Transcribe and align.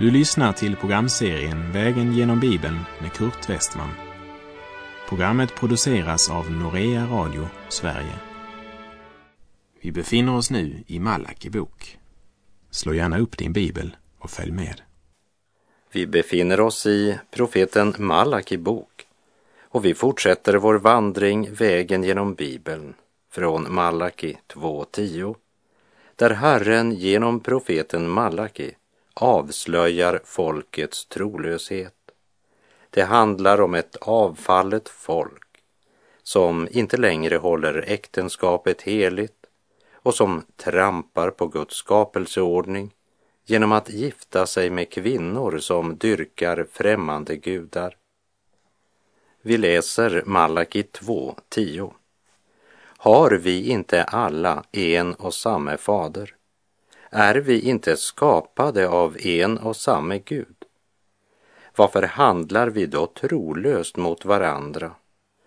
Du 0.00 0.10
lyssnar 0.10 0.52
till 0.52 0.76
programserien 0.76 1.72
Vägen 1.72 2.12
genom 2.12 2.40
Bibeln 2.40 2.78
med 3.00 3.12
Kurt 3.12 3.50
Westman. 3.50 3.90
Programmet 5.08 5.54
produceras 5.54 6.30
av 6.30 6.50
Norea 6.50 7.06
Radio 7.06 7.48
Sverige. 7.68 8.14
Vi 9.80 9.92
befinner 9.92 10.36
oss 10.36 10.50
nu 10.50 10.84
i 10.86 10.98
Malaki 10.98 11.50
bok. 11.50 11.98
Slå 12.70 12.94
gärna 12.94 13.18
upp 13.18 13.38
din 13.38 13.52
bibel 13.52 13.96
och 14.18 14.30
följ 14.30 14.52
med. 14.52 14.80
Vi 15.92 16.06
befinner 16.06 16.60
oss 16.60 16.86
i 16.86 17.18
profeten 17.30 17.94
Malaki 17.98 18.58
bok 18.58 19.06
och 19.60 19.84
vi 19.84 19.94
fortsätter 19.94 20.54
vår 20.54 20.74
vandring 20.74 21.52
vägen 21.52 22.02
genom 22.04 22.34
Bibeln 22.34 22.94
från 23.30 23.74
Malaki 23.74 24.38
2.10 24.48 25.34
där 26.16 26.30
Herren 26.30 26.92
genom 26.92 27.40
profeten 27.40 28.10
Malaki 28.10 28.74
avslöjar 29.22 30.20
folkets 30.24 31.06
trolöshet. 31.06 31.94
Det 32.90 33.02
handlar 33.02 33.60
om 33.60 33.74
ett 33.74 33.96
avfallet 33.96 34.88
folk 34.88 35.62
som 36.22 36.68
inte 36.70 36.96
längre 36.96 37.36
håller 37.36 37.84
äktenskapet 37.86 38.82
heligt 38.82 39.46
och 39.92 40.14
som 40.14 40.42
trampar 40.56 41.30
på 41.30 41.46
Guds 41.46 41.74
skapelseordning 41.74 42.94
genom 43.46 43.72
att 43.72 43.90
gifta 43.90 44.46
sig 44.46 44.70
med 44.70 44.90
kvinnor 44.90 45.58
som 45.58 45.96
dyrkar 45.96 46.66
främmande 46.72 47.36
gudar. 47.36 47.96
Vi 49.42 49.58
läser 49.58 50.22
Malaki 50.26 50.82
2.10. 50.82 51.92
Har 52.96 53.30
vi 53.30 53.70
inte 53.70 54.04
alla 54.04 54.64
en 54.72 55.14
och 55.14 55.34
samma 55.34 55.76
fader? 55.76 56.34
Är 57.12 57.34
vi 57.34 57.60
inte 57.60 57.96
skapade 57.96 58.88
av 58.88 59.16
en 59.20 59.58
och 59.58 59.76
samme 59.76 60.18
Gud? 60.18 60.56
Varför 61.76 62.02
handlar 62.02 62.68
vi 62.68 62.86
då 62.86 63.06
trolöst 63.06 63.96
mot 63.96 64.24
varandra 64.24 64.94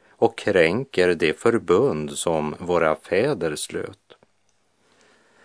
och 0.10 0.38
kränker 0.38 1.16
det 1.16 1.40
förbund 1.40 2.12
som 2.12 2.56
våra 2.60 2.96
fäder 2.96 3.56
slöt? 3.56 4.18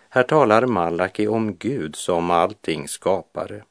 Här 0.09 0.23
talar 0.23 0.65
Malaki 0.65 1.27
om 1.27 1.55
Gud 1.55 1.95
som 1.95 2.31
allting 2.31 2.87
skapare. 2.87 3.63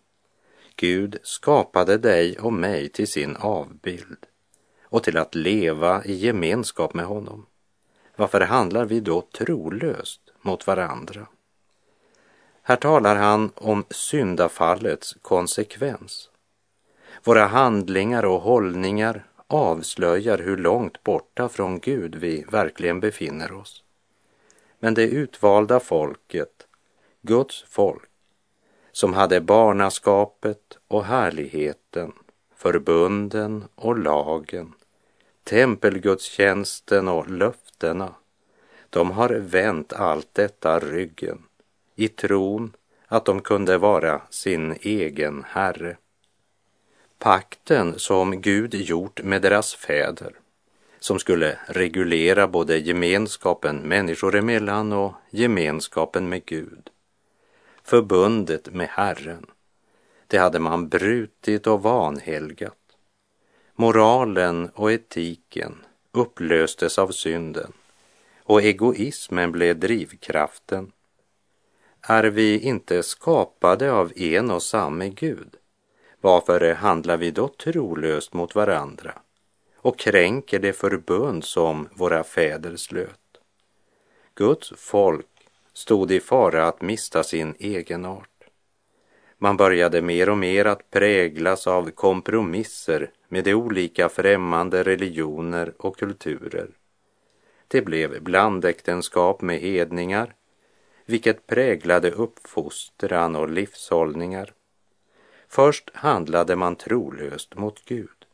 Gud 0.76 1.18
skapade 1.22 1.98
dig 1.98 2.38
och 2.38 2.52
mig 2.52 2.88
till 2.88 3.08
sin 3.08 3.36
avbild 3.36 4.26
och 4.82 5.02
till 5.02 5.16
att 5.16 5.34
leva 5.34 6.04
i 6.04 6.12
gemenskap 6.12 6.94
med 6.94 7.06
honom. 7.06 7.46
Varför 8.16 8.40
handlar 8.40 8.84
vi 8.84 9.00
då 9.00 9.20
trolöst 9.20 10.20
mot 10.42 10.66
varandra? 10.66 11.26
Här 12.68 12.76
talar 12.76 13.16
han 13.16 13.50
om 13.54 13.84
syndafallets 13.90 15.16
konsekvens. 15.22 16.30
Våra 17.24 17.46
handlingar 17.46 18.24
och 18.24 18.40
hållningar 18.40 19.26
avslöjar 19.46 20.38
hur 20.38 20.56
långt 20.56 21.02
borta 21.02 21.48
från 21.48 21.80
Gud 21.80 22.14
vi 22.14 22.44
verkligen 22.50 23.00
befinner 23.00 23.52
oss. 23.52 23.84
Men 24.78 24.94
det 24.94 25.02
utvalda 25.02 25.80
folket, 25.80 26.66
Guds 27.22 27.64
folk, 27.68 28.10
som 28.92 29.14
hade 29.14 29.40
barnaskapet 29.40 30.78
och 30.88 31.04
härligheten, 31.04 32.12
förbunden 32.56 33.64
och 33.74 33.98
lagen, 33.98 34.74
tempelgudstjänsten 35.44 37.08
och 37.08 37.30
löftena, 37.30 38.14
de 38.90 39.10
har 39.10 39.28
vänt 39.28 39.92
allt 39.92 40.28
detta 40.32 40.78
ryggen 40.78 41.47
i 41.98 42.08
tron 42.08 42.72
att 43.06 43.24
de 43.24 43.40
kunde 43.40 43.78
vara 43.78 44.22
sin 44.30 44.76
egen 44.80 45.44
herre. 45.48 45.96
Pakten 47.18 47.98
som 47.98 48.40
Gud 48.40 48.74
gjort 48.74 49.22
med 49.22 49.42
deras 49.42 49.74
fäder, 49.74 50.32
som 50.98 51.18
skulle 51.18 51.58
reglera 51.66 52.48
både 52.48 52.78
gemenskapen 52.78 53.76
människor 53.76 54.36
emellan 54.36 54.92
och 54.92 55.12
gemenskapen 55.30 56.28
med 56.28 56.44
Gud. 56.44 56.90
Förbundet 57.82 58.74
med 58.74 58.88
Herren, 58.88 59.46
det 60.26 60.38
hade 60.38 60.58
man 60.58 60.88
brutit 60.88 61.66
och 61.66 61.82
vanhelgat. 61.82 62.78
Moralen 63.74 64.68
och 64.74 64.92
etiken 64.92 65.74
upplöstes 66.12 66.98
av 66.98 67.08
synden 67.08 67.72
och 68.42 68.62
egoismen 68.62 69.52
blev 69.52 69.78
drivkraften 69.78 70.92
är 72.10 72.24
vi 72.24 72.58
inte 72.58 73.02
skapade 73.02 73.92
av 73.92 74.12
en 74.16 74.50
och 74.50 74.62
samme 74.62 75.08
Gud? 75.08 75.56
Varför 76.20 76.74
handlar 76.74 77.16
vi 77.16 77.30
då 77.30 77.48
trolöst 77.48 78.32
mot 78.32 78.54
varandra 78.54 79.12
och 79.76 79.98
kränker 79.98 80.58
det 80.58 80.72
förbund 80.72 81.44
som 81.44 81.88
våra 81.92 82.24
fäder 82.24 82.76
slöt? 82.76 83.20
Guds 84.34 84.72
folk 84.76 85.26
stod 85.72 86.12
i 86.12 86.20
fara 86.20 86.68
att 86.68 86.82
mista 86.82 87.22
sin 87.22 87.54
egenart. 87.58 88.44
Man 89.38 89.56
började 89.56 90.02
mer 90.02 90.28
och 90.28 90.38
mer 90.38 90.64
att 90.64 90.90
präglas 90.90 91.66
av 91.66 91.90
kompromisser 91.90 93.10
med 93.28 93.44
de 93.44 93.54
olika 93.54 94.08
främmande 94.08 94.82
religioner 94.82 95.72
och 95.78 95.96
kulturer. 95.98 96.70
Det 97.68 97.82
blev 97.82 98.22
blandäktenskap 98.22 99.40
med 99.40 99.60
hedningar 99.60 100.34
vilket 101.08 101.46
präglade 101.46 102.10
uppfostran 102.10 103.36
och 103.36 103.48
livshållningar. 103.48 104.52
Först 105.48 105.90
handlade 105.94 106.56
man 106.56 106.76
trolöst 106.76 107.54
mot 107.54 107.84
Gud 107.84 108.26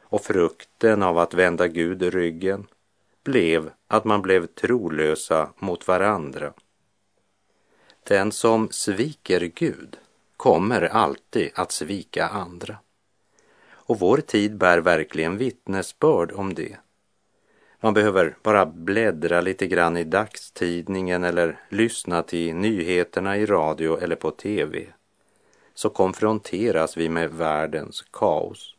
och 0.00 0.22
frukten 0.22 1.02
av 1.02 1.18
att 1.18 1.34
vända 1.34 1.68
Gud 1.68 2.02
ryggen 2.02 2.66
blev 3.24 3.70
att 3.88 4.04
man 4.04 4.22
blev 4.22 4.46
trolösa 4.46 5.52
mot 5.58 5.88
varandra. 5.88 6.52
Den 8.02 8.32
som 8.32 8.68
sviker 8.70 9.40
Gud 9.40 9.96
kommer 10.36 10.82
alltid 10.82 11.50
att 11.54 11.72
svika 11.72 12.28
andra. 12.28 12.76
Och 13.66 13.98
vår 13.98 14.16
tid 14.16 14.56
bär 14.56 14.78
verkligen 14.78 15.38
vittnesbörd 15.38 16.32
om 16.32 16.54
det. 16.54 16.76
Man 17.84 17.94
behöver 17.94 18.36
bara 18.42 18.66
bläddra 18.66 19.40
lite 19.40 19.66
grann 19.66 19.96
i 19.96 20.04
dagstidningen 20.04 21.24
eller 21.24 21.60
lyssna 21.68 22.22
till 22.22 22.54
nyheterna 22.54 23.36
i 23.36 23.46
radio 23.46 24.00
eller 24.00 24.16
på 24.16 24.30
tv 24.30 24.86
så 25.74 25.90
konfronteras 25.90 26.96
vi 26.96 27.08
med 27.08 27.30
världens 27.30 28.04
kaos. 28.10 28.74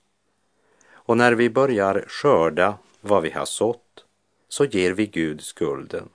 Och 0.92 1.18
när 1.18 1.34
vi 1.34 1.50
börjar 1.50 2.06
skörda 2.08 2.78
vad 3.02 3.24
vi 3.24 3.30
har 3.30 3.46
sått 3.46 4.06
så 4.48 4.66
ger 4.66 4.92
vi 4.92 5.06
Gud 5.06 5.42
skulden. 5.42 6.10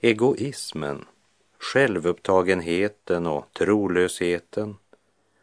Egoismen, 0.00 1.04
självupptagenheten 1.58 3.26
och 3.26 3.52
trolösheten 3.52 4.76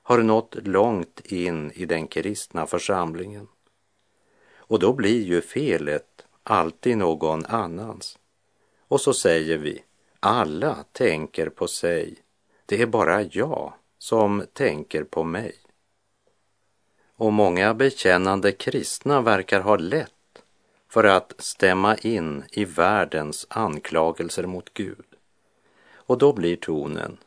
har 0.04 0.18
nått 0.18 0.56
långt 0.64 1.22
in 1.26 1.72
i 1.72 1.86
den 1.86 2.08
kristna 2.08 2.66
församlingen. 2.68 3.48
Och 4.72 4.80
då 4.80 4.94
blir 4.94 5.24
ju 5.24 5.42
felet 5.42 6.11
alltid 6.44 6.98
någon 6.98 7.46
annans. 7.46 8.18
Och 8.88 9.02
så 9.02 9.14
säger 9.14 9.58
vi, 9.58 9.84
alla 10.20 10.86
tänker 10.92 11.50
på 11.50 11.68
sig. 11.68 12.16
Det 12.66 12.82
är 12.82 12.86
bara 12.86 13.22
jag 13.22 13.74
som 13.98 14.46
tänker 14.54 15.04
på 15.04 15.24
mig. 15.24 15.56
Och 17.16 17.34
många 17.34 17.74
bekännande 17.74 18.52
kristna 18.52 19.22
verkar 19.22 19.62
ha 19.62 19.78
lätt 19.78 20.44
för 20.90 21.04
att 21.04 21.34
stämma 21.38 21.98
in 21.98 22.44
i 22.52 22.66
världens 22.66 23.48
anklagelser 23.50 24.46
mot 24.46 24.74
Gud. 24.74 25.06
Och 25.94 26.18
då 26.18 26.34
blir 26.34 26.56
tonen, 26.56 27.18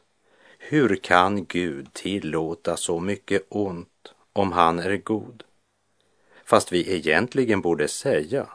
hur 0.58 0.96
kan 0.96 1.44
Gud 1.44 1.92
tillåta 1.92 2.76
så 2.76 3.00
mycket 3.00 3.46
ont 3.48 4.14
om 4.32 4.52
han 4.52 4.78
är 4.78 4.96
god? 4.96 5.44
Fast 6.44 6.72
vi 6.72 6.94
egentligen 6.94 7.60
borde 7.60 7.88
säga, 7.88 8.48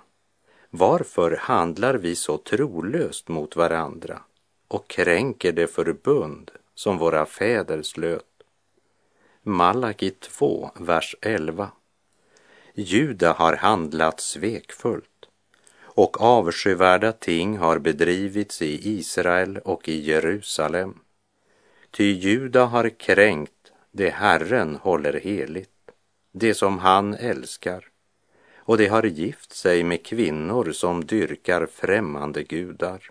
varför 0.69 1.37
handlar 1.41 1.93
vi 1.93 2.15
så 2.15 2.37
trolöst 2.37 3.27
mot 3.27 3.55
varandra 3.55 4.21
och 4.67 4.87
kränker 4.87 5.51
det 5.51 5.67
förbund 5.67 6.51
som 6.75 6.97
våra 6.97 7.25
fäder 7.25 7.81
slöt? 7.81 8.25
Malaki 9.41 10.09
2, 10.09 10.71
vers 10.75 11.15
11. 11.21 11.71
Juda 12.73 13.33
har 13.33 13.55
handlat 13.55 14.19
svekfullt 14.19 15.25
och 15.81 16.21
avskyvärda 16.21 17.11
ting 17.11 17.57
har 17.57 17.79
bedrivits 17.79 18.61
i 18.61 18.89
Israel 18.89 19.57
och 19.57 19.89
i 19.89 19.99
Jerusalem. 19.99 20.99
Ty 21.91 22.03
Juda 22.03 22.65
har 22.65 22.89
kränkt 22.89 23.71
det 23.91 24.09
Herren 24.09 24.75
håller 24.75 25.13
heligt, 25.13 25.91
det 26.31 26.53
som 26.53 26.79
han 26.79 27.13
älskar 27.13 27.88
och 28.69 28.77
de 28.77 28.87
har 28.87 29.03
gift 29.03 29.53
sig 29.53 29.83
med 29.83 30.05
kvinnor 30.05 30.71
som 30.71 31.05
dyrkar 31.05 31.65
främmande 31.65 32.43
gudar. 32.43 33.09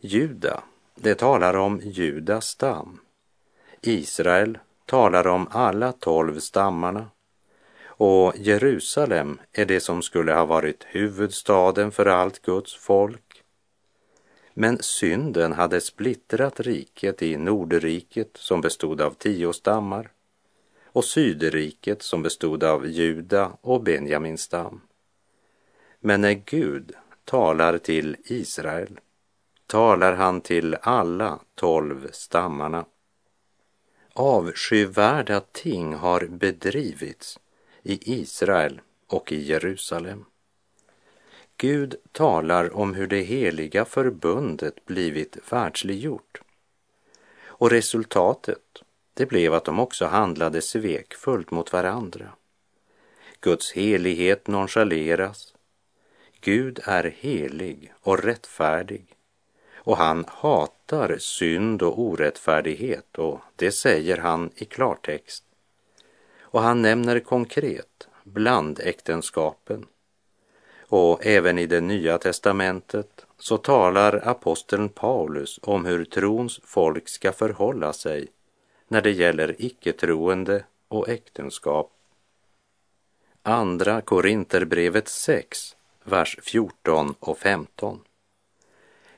Juda, 0.00 0.62
det 0.94 1.14
talar 1.14 1.56
om 1.56 1.80
Judas 1.84 2.46
stam. 2.46 3.00
Israel 3.80 4.58
talar 4.86 5.26
om 5.26 5.48
alla 5.50 5.92
tolv 5.92 6.40
stammarna 6.40 7.06
och 7.84 8.32
Jerusalem 8.36 9.40
är 9.52 9.66
det 9.66 9.80
som 9.80 10.02
skulle 10.02 10.32
ha 10.32 10.44
varit 10.44 10.84
huvudstaden 10.88 11.92
för 11.92 12.06
allt 12.06 12.42
Guds 12.42 12.74
folk. 12.74 13.42
Men 14.54 14.78
synden 14.82 15.52
hade 15.52 15.80
splittrat 15.80 16.60
riket 16.60 17.22
i 17.22 17.36
Nordriket 17.36 18.30
som 18.34 18.60
bestod 18.60 19.00
av 19.00 19.10
tio 19.10 19.52
stammar 19.52 20.13
och 20.94 21.04
Sydriket 21.04 22.02
som 22.02 22.22
bestod 22.22 22.64
av 22.64 22.86
Juda 22.86 23.56
och 23.60 23.82
Benjamins 23.82 24.42
stam. 24.42 24.80
Men 26.00 26.20
när 26.20 26.32
Gud 26.32 26.92
talar 27.24 27.78
till 27.78 28.16
Israel 28.24 29.00
talar 29.66 30.12
han 30.12 30.40
till 30.40 30.76
alla 30.82 31.38
tolv 31.54 32.08
stammarna. 32.12 32.84
Avskyvärda 34.12 35.40
ting 35.40 35.94
har 35.94 36.26
bedrivits 36.26 37.38
i 37.82 38.20
Israel 38.20 38.80
och 39.06 39.32
i 39.32 39.42
Jerusalem. 39.42 40.24
Gud 41.56 41.96
talar 42.12 42.76
om 42.76 42.94
hur 42.94 43.06
det 43.06 43.22
heliga 43.22 43.84
förbundet 43.84 44.84
blivit 44.84 45.52
världsliggjort. 45.52 46.40
Och 47.44 47.70
resultatet, 47.70 48.83
det 49.14 49.26
blev 49.26 49.54
att 49.54 49.64
de 49.64 49.80
också 49.80 50.06
handlade 50.06 50.62
svekfullt 50.62 51.50
mot 51.50 51.72
varandra. 51.72 52.28
Guds 53.40 53.72
helighet 53.72 54.46
nonchaleras. 54.46 55.54
Gud 56.40 56.80
är 56.84 57.14
helig 57.18 57.92
och 58.00 58.18
rättfärdig 58.18 59.14
och 59.84 59.96
han 59.96 60.24
hatar 60.28 61.16
synd 61.18 61.82
och 61.82 62.00
orättfärdighet 62.00 63.18
och 63.18 63.40
det 63.56 63.72
säger 63.72 64.16
han 64.16 64.50
i 64.56 64.64
klartext. 64.64 65.44
Och 66.40 66.62
han 66.62 66.82
nämner 66.82 67.20
konkret 67.20 68.08
blandäktenskapen. 68.24 69.86
Och 70.78 71.26
även 71.26 71.58
i 71.58 71.66
det 71.66 71.80
nya 71.80 72.18
testamentet 72.18 73.26
så 73.38 73.56
talar 73.58 74.28
aposteln 74.28 74.88
Paulus 74.88 75.60
om 75.62 75.84
hur 75.84 76.04
trons 76.04 76.60
folk 76.64 77.08
ska 77.08 77.32
förhålla 77.32 77.92
sig 77.92 78.28
när 78.88 79.02
det 79.02 79.10
gäller 79.10 79.54
icke-troende 79.58 80.64
och 80.88 81.08
äktenskap. 81.08 81.92
Andra 83.42 84.00
Korinterbrevet 84.00 85.08
6, 85.08 85.76
vers 86.04 86.38
14 86.42 87.14
och 87.20 87.38
15. 87.38 88.00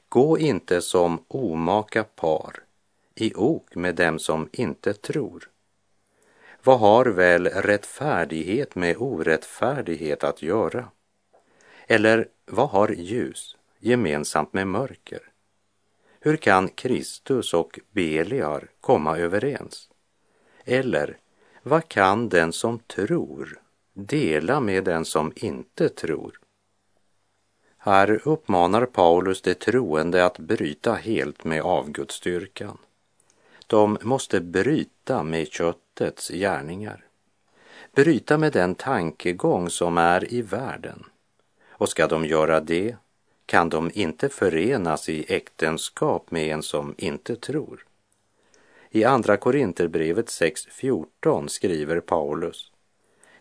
Gå 0.08 0.38
inte 0.38 0.82
som 0.82 1.24
omaka 1.28 2.04
par 2.04 2.62
i 3.14 3.34
ok 3.34 3.74
med 3.74 3.94
dem 3.94 4.18
som 4.18 4.48
inte 4.52 4.94
tror. 4.94 5.50
Vad 6.62 6.78
har 6.78 7.04
väl 7.04 7.46
rättfärdighet 7.46 8.74
med 8.74 8.96
orättfärdighet 8.96 10.24
att 10.24 10.42
göra? 10.42 10.88
Eller 11.86 12.28
vad 12.46 12.68
har 12.68 12.88
ljus 12.88 13.56
gemensamt 13.78 14.52
med 14.52 14.68
mörker? 14.68 15.20
Hur 16.26 16.36
kan 16.36 16.68
Kristus 16.68 17.54
och 17.54 17.80
Beliar 17.90 18.68
komma 18.80 19.18
överens? 19.18 19.88
Eller 20.64 21.18
vad 21.62 21.88
kan 21.88 22.28
den 22.28 22.52
som 22.52 22.78
tror 22.78 23.60
dela 23.92 24.60
med 24.60 24.84
den 24.84 25.04
som 25.04 25.32
inte 25.36 25.88
tror? 25.88 26.40
Här 27.78 28.28
uppmanar 28.28 28.86
Paulus 28.86 29.42
de 29.42 29.54
troende 29.54 30.24
att 30.26 30.38
bryta 30.38 30.94
helt 30.94 31.44
med 31.44 31.62
avgudsstyrkan. 31.62 32.78
De 33.66 33.98
måste 34.02 34.40
bryta 34.40 35.22
med 35.22 35.48
köttets 35.48 36.28
gärningar. 36.28 37.04
Bryta 37.94 38.38
med 38.38 38.52
den 38.52 38.74
tankegång 38.74 39.70
som 39.70 39.98
är 39.98 40.32
i 40.32 40.42
världen. 40.42 41.04
Och 41.68 41.88
ska 41.88 42.06
de 42.06 42.24
göra 42.24 42.60
det 42.60 42.96
kan 43.46 43.68
de 43.68 43.90
inte 43.94 44.28
förenas 44.28 45.08
i 45.08 45.24
äktenskap 45.28 46.30
med 46.30 46.46
en 46.46 46.62
som 46.62 46.94
inte 46.98 47.36
tror. 47.36 47.86
I 48.90 49.04
Andra 49.04 49.36
Korinterbrevet 49.36 50.26
6.14 50.26 51.48
skriver 51.48 52.00
Paulus 52.00 52.72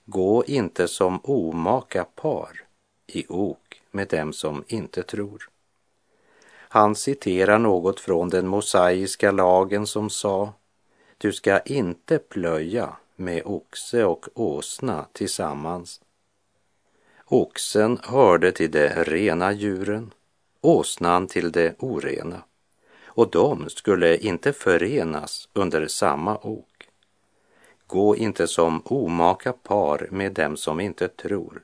Gå 0.06 0.44
inte 0.46 0.88
som 0.88 1.19
omaka 1.24 2.04
par 2.04 2.63
i 3.07 3.25
ok 3.30 3.81
med 3.92 4.07
dem 4.07 4.34
som 4.34 4.63
inte 4.68 5.04
tror. 5.04 5.50
Han 6.75 6.96
citerar 6.96 7.60
något 7.60 8.00
från 8.00 8.30
den 8.30 8.48
mosaiska 8.48 9.31
lagen 9.31 9.88
som 9.88 10.10
sa 10.10 10.54
Du 11.18 11.34
ska 11.34 11.60
inte 11.60 12.19
plöja 12.19 12.96
med 13.16 13.42
oxe 13.46 14.06
och 14.06 14.25
åsna 14.34 15.06
tillsammans. 15.13 16.02
Oxen 17.27 18.00
hörde 18.04 18.51
till 18.51 18.72
de 18.72 18.89
rena 18.89 19.51
djuren, 19.51 20.13
åsnan 20.62 21.27
till 21.27 21.51
de 21.51 21.74
orena 21.80 22.44
och 23.06 23.30
de 23.30 23.69
skulle 23.69 24.18
inte 24.18 24.54
förenas 24.54 25.50
under 25.54 25.88
samma 25.88 26.38
ok. 26.38 26.89
Gå 27.88 28.16
inte 28.16 28.48
som 28.48 28.81
omaka 28.86 29.54
par 29.54 30.07
med 30.12 30.31
dem 30.33 30.57
som 30.57 30.80
inte 30.80 31.07
tror, 31.07 31.62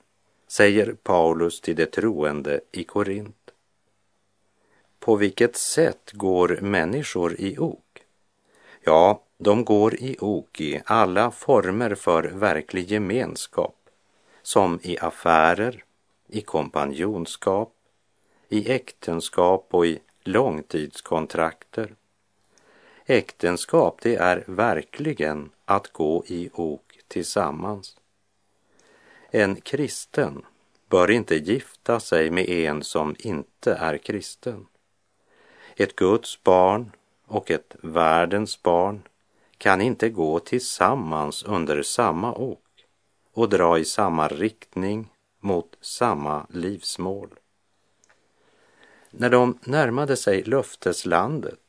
säger 0.47 0.93
Paulus 1.03 1.61
till 1.61 1.75
de 1.75 1.85
troende 1.85 2.61
i 2.71 2.83
Korint. 2.83 3.51
På 4.99 5.15
vilket 5.15 5.55
sätt 5.55 6.11
går 6.13 6.59
människor 6.61 7.35
i 7.39 7.57
ok? 7.57 8.03
Ja, 8.81 9.23
de 9.37 9.65
går 9.65 9.95
i 9.95 10.17
ok 10.19 10.61
i 10.61 10.81
alla 10.85 11.31
former 11.31 11.95
för 11.95 12.23
verklig 12.23 12.91
gemenskap, 12.91 13.80
som 14.41 14.79
i 14.83 14.97
affärer, 14.99 15.83
i 16.27 16.41
kompanjonskap, 16.41 17.73
i 18.49 18.71
äktenskap 18.71 19.67
och 19.71 19.85
i 19.85 19.99
långtidskontrakter. 20.23 21.95
Äktenskap, 23.05 23.99
det 24.01 24.15
är 24.15 24.43
verkligen 24.47 25.49
att 25.65 25.93
gå 25.93 26.23
i 26.27 26.49
ok 26.53 26.81
tillsammans. 27.07 27.97
En 29.29 29.55
kristen 29.55 30.45
bör 30.89 31.11
inte 31.11 31.35
gifta 31.35 31.99
sig 31.99 32.31
med 32.31 32.49
en 32.49 32.83
som 32.83 33.15
inte 33.19 33.73
är 33.73 33.97
kristen. 33.97 34.67
Ett 35.75 35.95
Guds 35.95 36.43
barn 36.43 36.91
och 37.25 37.51
ett 37.51 37.75
världens 37.81 38.63
barn 38.63 39.01
kan 39.57 39.81
inte 39.81 40.09
gå 40.09 40.39
tillsammans 40.39 41.43
under 41.43 41.83
samma 41.83 42.33
ok 42.33 42.70
och 43.33 43.49
dra 43.49 43.79
i 43.79 43.85
samma 43.85 44.27
riktning 44.27 45.09
mot 45.39 45.77
samma 45.81 46.47
livsmål. 46.49 47.29
När 49.11 49.29
de 49.29 49.59
närmade 49.63 50.17
sig 50.17 50.43
löfteslandet 50.43 51.59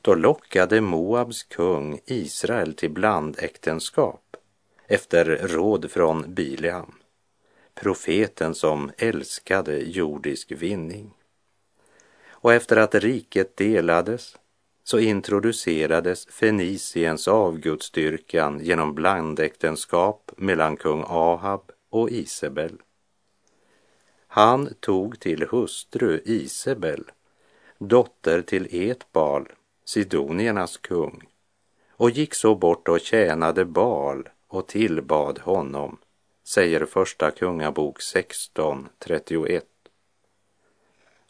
då 0.00 0.14
lockade 0.14 0.80
Moabs 0.80 1.42
kung 1.42 2.00
Israel 2.04 2.74
till 2.74 2.90
blandäktenskap 2.90 4.36
efter 4.86 5.24
råd 5.24 5.90
från 5.90 6.34
Bileam, 6.34 6.94
profeten 7.74 8.54
som 8.54 8.90
älskade 8.96 9.78
jordisk 9.78 10.52
vinning. 10.52 11.10
Och 12.28 12.52
efter 12.52 12.76
att 12.76 12.94
riket 12.94 13.56
delades 13.56 14.36
så 14.84 14.98
introducerades 14.98 16.26
Feniciens 16.26 17.28
avgudsdyrkan 17.28 18.60
genom 18.64 18.94
blandäktenskap 18.94 20.30
mellan 20.36 20.76
kung 20.76 21.04
Ahab 21.06 21.70
och 21.90 22.10
Isabel. 22.10 22.80
Han 24.26 24.74
tog 24.80 25.20
till 25.20 25.46
hustru 25.50 26.20
Isabel, 26.24 27.04
dotter 27.78 28.42
till 28.42 28.90
Etbal, 28.90 29.48
Sidoniernas 29.84 30.76
kung, 30.76 31.22
och 31.90 32.10
gick 32.10 32.34
så 32.34 32.54
bort 32.54 32.88
och 32.88 33.00
tjänade 33.00 33.64
Bal 33.64 34.28
och 34.48 34.68
tillbad 34.68 35.38
honom, 35.38 35.98
säger 36.44 36.86
Första 36.86 37.30
Kungabok 37.30 38.00
16.31. 38.00 39.62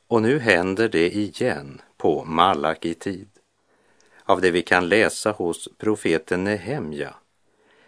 Och 0.06 0.22
nu 0.22 0.38
händer 0.38 0.88
det 0.88 1.16
igen 1.16 1.80
på 1.96 2.24
malakitid. 2.24 3.31
Av 4.24 4.40
det 4.40 4.50
vi 4.50 4.62
kan 4.62 4.88
läsa 4.88 5.30
hos 5.30 5.68
profeten 5.78 6.44
Nehemja 6.44 7.14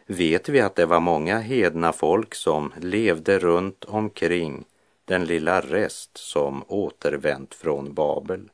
vet 0.06 0.48
vi 0.48 0.60
att 0.60 0.74
det 0.74 0.86
var 0.86 1.00
många 1.00 1.38
hedna 1.38 1.92
folk 1.92 2.34
som 2.34 2.72
levde 2.80 3.38
runt 3.38 3.84
omkring 3.84 4.64
den 5.04 5.24
lilla 5.24 5.60
rest 5.60 6.16
som 6.16 6.64
återvänt 6.68 7.54
från 7.54 7.94
Babel. 7.94 8.50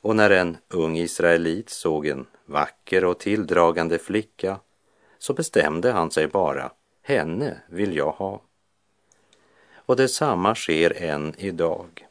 Och 0.00 0.16
när 0.16 0.30
en 0.30 0.56
ung 0.68 0.98
israelit 0.98 1.70
såg 1.70 2.06
en 2.06 2.26
vacker 2.46 3.04
och 3.04 3.18
tilldragande 3.18 3.98
flicka 3.98 4.60
så 5.18 5.34
bestämde 5.34 5.92
han 5.92 6.10
sig 6.10 6.26
bara, 6.26 6.72
henne 7.02 7.60
vill 7.68 7.96
jag 7.96 8.10
ha. 8.10 8.42
Och 9.74 9.96
detsamma 9.96 10.54
sker 10.54 11.02
än 11.02 11.34
idag. 11.38 12.07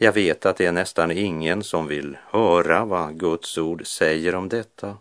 Jag 0.00 0.12
vet 0.12 0.46
att 0.46 0.56
det 0.56 0.66
är 0.66 0.72
nästan 0.72 1.10
ingen 1.10 1.62
som 1.62 1.86
vill 1.86 2.16
höra 2.26 2.84
vad 2.84 3.18
Guds 3.20 3.58
ord 3.58 3.86
säger 3.86 4.34
om 4.34 4.48
detta 4.48 4.96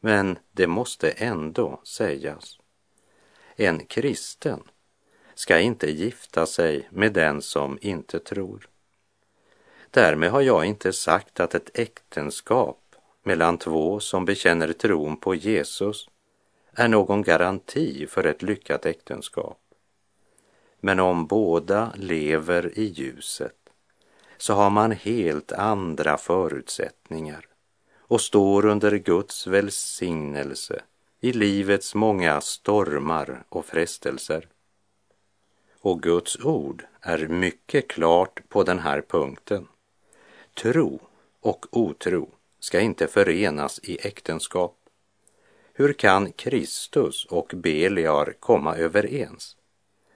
men 0.00 0.38
det 0.52 0.66
måste 0.66 1.10
ändå 1.10 1.80
sägas. 1.84 2.58
En 3.56 3.86
kristen 3.86 4.62
ska 5.34 5.58
inte 5.58 5.90
gifta 5.90 6.46
sig 6.46 6.88
med 6.90 7.12
den 7.12 7.42
som 7.42 7.78
inte 7.80 8.18
tror. 8.18 8.68
Därmed 9.90 10.30
har 10.30 10.40
jag 10.40 10.64
inte 10.64 10.92
sagt 10.92 11.40
att 11.40 11.54
ett 11.54 11.78
äktenskap 11.78 12.96
mellan 13.22 13.58
två 13.58 14.00
som 14.00 14.24
bekänner 14.24 14.72
tron 14.72 15.16
på 15.16 15.34
Jesus 15.34 16.08
är 16.72 16.88
någon 16.88 17.22
garanti 17.22 18.06
för 18.06 18.24
ett 18.24 18.42
lyckat 18.42 18.86
äktenskap. 18.86 19.60
Men 20.80 21.00
om 21.00 21.26
båda 21.26 21.92
lever 21.96 22.78
i 22.78 22.84
ljuset 22.84 23.63
så 24.38 24.54
har 24.54 24.70
man 24.70 24.92
helt 24.92 25.52
andra 25.52 26.16
förutsättningar 26.16 27.46
och 27.98 28.20
står 28.20 28.66
under 28.66 28.96
Guds 28.96 29.46
välsignelse 29.46 30.82
i 31.20 31.32
livets 31.32 31.94
många 31.94 32.40
stormar 32.40 33.44
och 33.48 33.66
frestelser. 33.66 34.48
Och 35.80 36.02
Guds 36.02 36.44
ord 36.44 36.84
är 37.00 37.28
mycket 37.28 37.88
klart 37.88 38.48
på 38.48 38.62
den 38.62 38.78
här 38.78 39.00
punkten. 39.08 39.68
Tro 40.54 41.00
och 41.40 41.66
otro 41.70 42.28
ska 42.60 42.80
inte 42.80 43.06
förenas 43.06 43.80
i 43.82 44.06
äktenskap. 44.06 44.76
Hur 45.72 45.92
kan 45.92 46.32
Kristus 46.32 47.24
och 47.24 47.52
Beliar 47.54 48.34
komma 48.40 48.76
överens? 48.76 49.56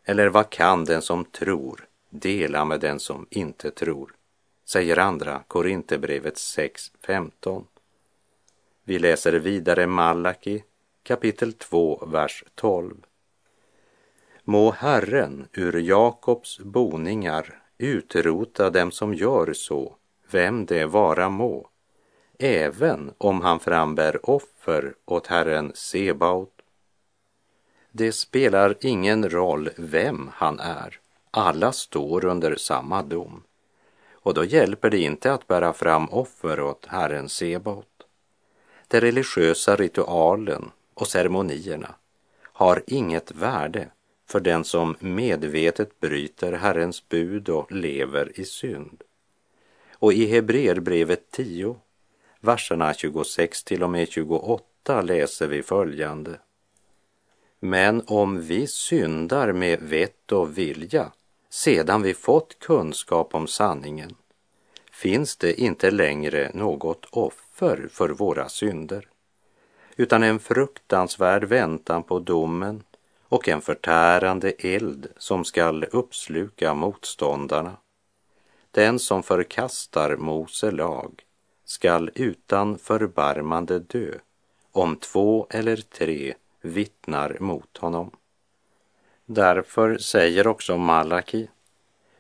Eller 0.05 0.29
vad 0.29 0.51
kan 0.51 0.85
den 0.85 1.03
som 1.03 1.25
tror 1.25 1.88
dela 2.11 2.65
med 2.65 2.81
den 2.81 3.01
som 3.01 3.27
inte 3.31 3.71
tror? 3.71 4.15
Säger 4.65 4.99
andra 4.99 5.43
Korinthierbrevet 5.49 6.35
6.15. 6.35 7.65
Vi 8.85 8.99
läser 8.99 9.33
vidare 9.33 9.87
Malaki 9.87 10.63
kapitel 11.03 11.53
2, 11.53 12.07
vers 12.07 12.45
12. 12.55 12.95
Må 14.45 14.71
Herren 14.71 15.49
ur 15.53 15.79
Jakobs 15.79 16.59
boningar 16.59 17.63
utrota 17.79 18.71
dem 18.71 18.91
som 18.91 19.15
gör 19.15 19.53
så, 19.53 19.97
vem 20.31 20.67
det 20.67 20.87
vara 20.87 21.29
må, 21.29 21.69
även 22.39 23.13
om 23.19 23.41
han 23.41 23.61
frambär 23.61 24.31
offer 24.31 24.95
åt 25.05 25.27
Herren 25.27 25.73
Sebaot. 25.75 26.53
Det 27.91 28.13
spelar 28.13 28.77
ingen 28.81 29.31
roll 29.31 29.71
vem 29.77 30.31
han 30.35 30.61
är, 30.61 31.01
alla 31.31 31.73
står 31.73 32.25
under 32.25 32.57
samma 32.57 33.03
dom. 33.03 33.43
Och 34.13 34.35
då 34.35 34.45
hjälper 34.45 34.91
det 34.91 34.99
inte 34.99 35.33
att 35.33 35.47
bära 35.47 35.73
fram 35.73 36.09
offer 36.09 36.61
åt 36.61 36.87
Herren 36.87 37.29
Sebaot. 37.29 38.07
Den 38.89 39.01
religiösa 39.01 39.77
ritualen 39.77 40.71
och 40.95 41.09
ceremonierna 41.09 41.95
har 42.43 42.83
inget 42.87 43.33
värde 43.33 43.89
för 44.27 44.41
den 44.41 44.65
som 44.65 44.97
medvetet 45.01 46.01
bryter 46.01 46.53
Herrens 46.53 47.09
bud 47.09 47.49
och 47.49 47.73
lever 47.73 48.41
i 48.41 48.45
synd. 48.45 49.03
Och 49.93 50.13
i 50.13 50.27
Hebreerbrevet 50.27 51.31
10, 51.31 51.77
verserna 52.41 52.95
26 52.95 53.65
till 53.65 53.83
och 53.83 53.91
med 53.91 54.09
28 54.09 55.03
läser 55.03 55.47
vi 55.47 55.63
följande. 55.63 56.39
Men 57.61 58.03
om 58.07 58.41
vi 58.41 58.67
syndar 58.67 59.53
med 59.53 59.81
vett 59.81 60.33
och 60.33 60.59
vilja 60.59 61.13
sedan 61.51 62.03
vi 62.03 62.15
fått 62.15 62.59
kunskap 62.59 63.35
om 63.35 63.47
sanningen 63.47 64.15
finns 64.93 65.37
det 65.37 65.61
inte 65.61 65.91
längre 65.91 66.51
något 66.55 67.07
offer 67.11 67.89
för 67.93 68.09
våra 68.09 68.49
synder 68.49 69.09
utan 69.97 70.23
en 70.23 70.39
fruktansvärd 70.39 71.45
väntan 71.45 72.03
på 72.03 72.19
domen 72.19 72.83
och 73.29 73.49
en 73.49 73.61
förtärande 73.61 74.51
eld 74.51 75.07
som 75.17 75.45
skall 75.45 75.85
uppsluka 75.85 76.75
motståndarna. 76.75 77.77
Den 78.71 78.99
som 78.99 79.23
förkastar 79.23 80.17
Mose 80.17 80.71
lag 80.71 81.23
skall 81.65 82.11
utan 82.15 82.79
förbarmande 82.79 83.79
dö 83.79 84.15
om 84.73 84.97
två 84.97 85.47
eller 85.51 85.77
tre 85.77 86.35
vittnar 86.61 87.37
mot 87.41 87.77
honom. 87.77 88.11
Därför 89.31 89.99
säger 89.99 90.47
också 90.47 90.77
Malaki 90.77 91.49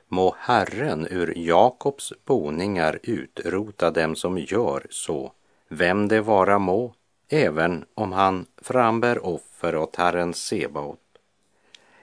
Må 0.08 0.34
Herren 0.38 1.06
ur 1.10 1.38
Jakobs 1.38 2.12
boningar 2.24 2.98
utrota 3.02 3.90
dem 3.90 4.16
som 4.16 4.38
gör 4.38 4.86
så, 4.90 5.32
vem 5.68 6.08
det 6.08 6.20
vara 6.20 6.58
må, 6.58 6.94
även 7.28 7.84
om 7.94 8.12
han 8.12 8.46
frambär 8.62 9.26
offer 9.26 9.76
åt 9.76 9.96
Herren 9.96 10.34
Sebaot. 10.34 10.98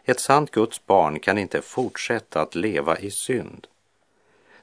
Ett 0.03 0.19
sant 0.19 0.51
Guds 0.51 0.85
barn 0.85 1.19
kan 1.19 1.37
inte 1.37 1.61
fortsätta 1.61 2.41
att 2.41 2.55
leva 2.55 2.97
i 2.97 3.11
synd. 3.11 3.67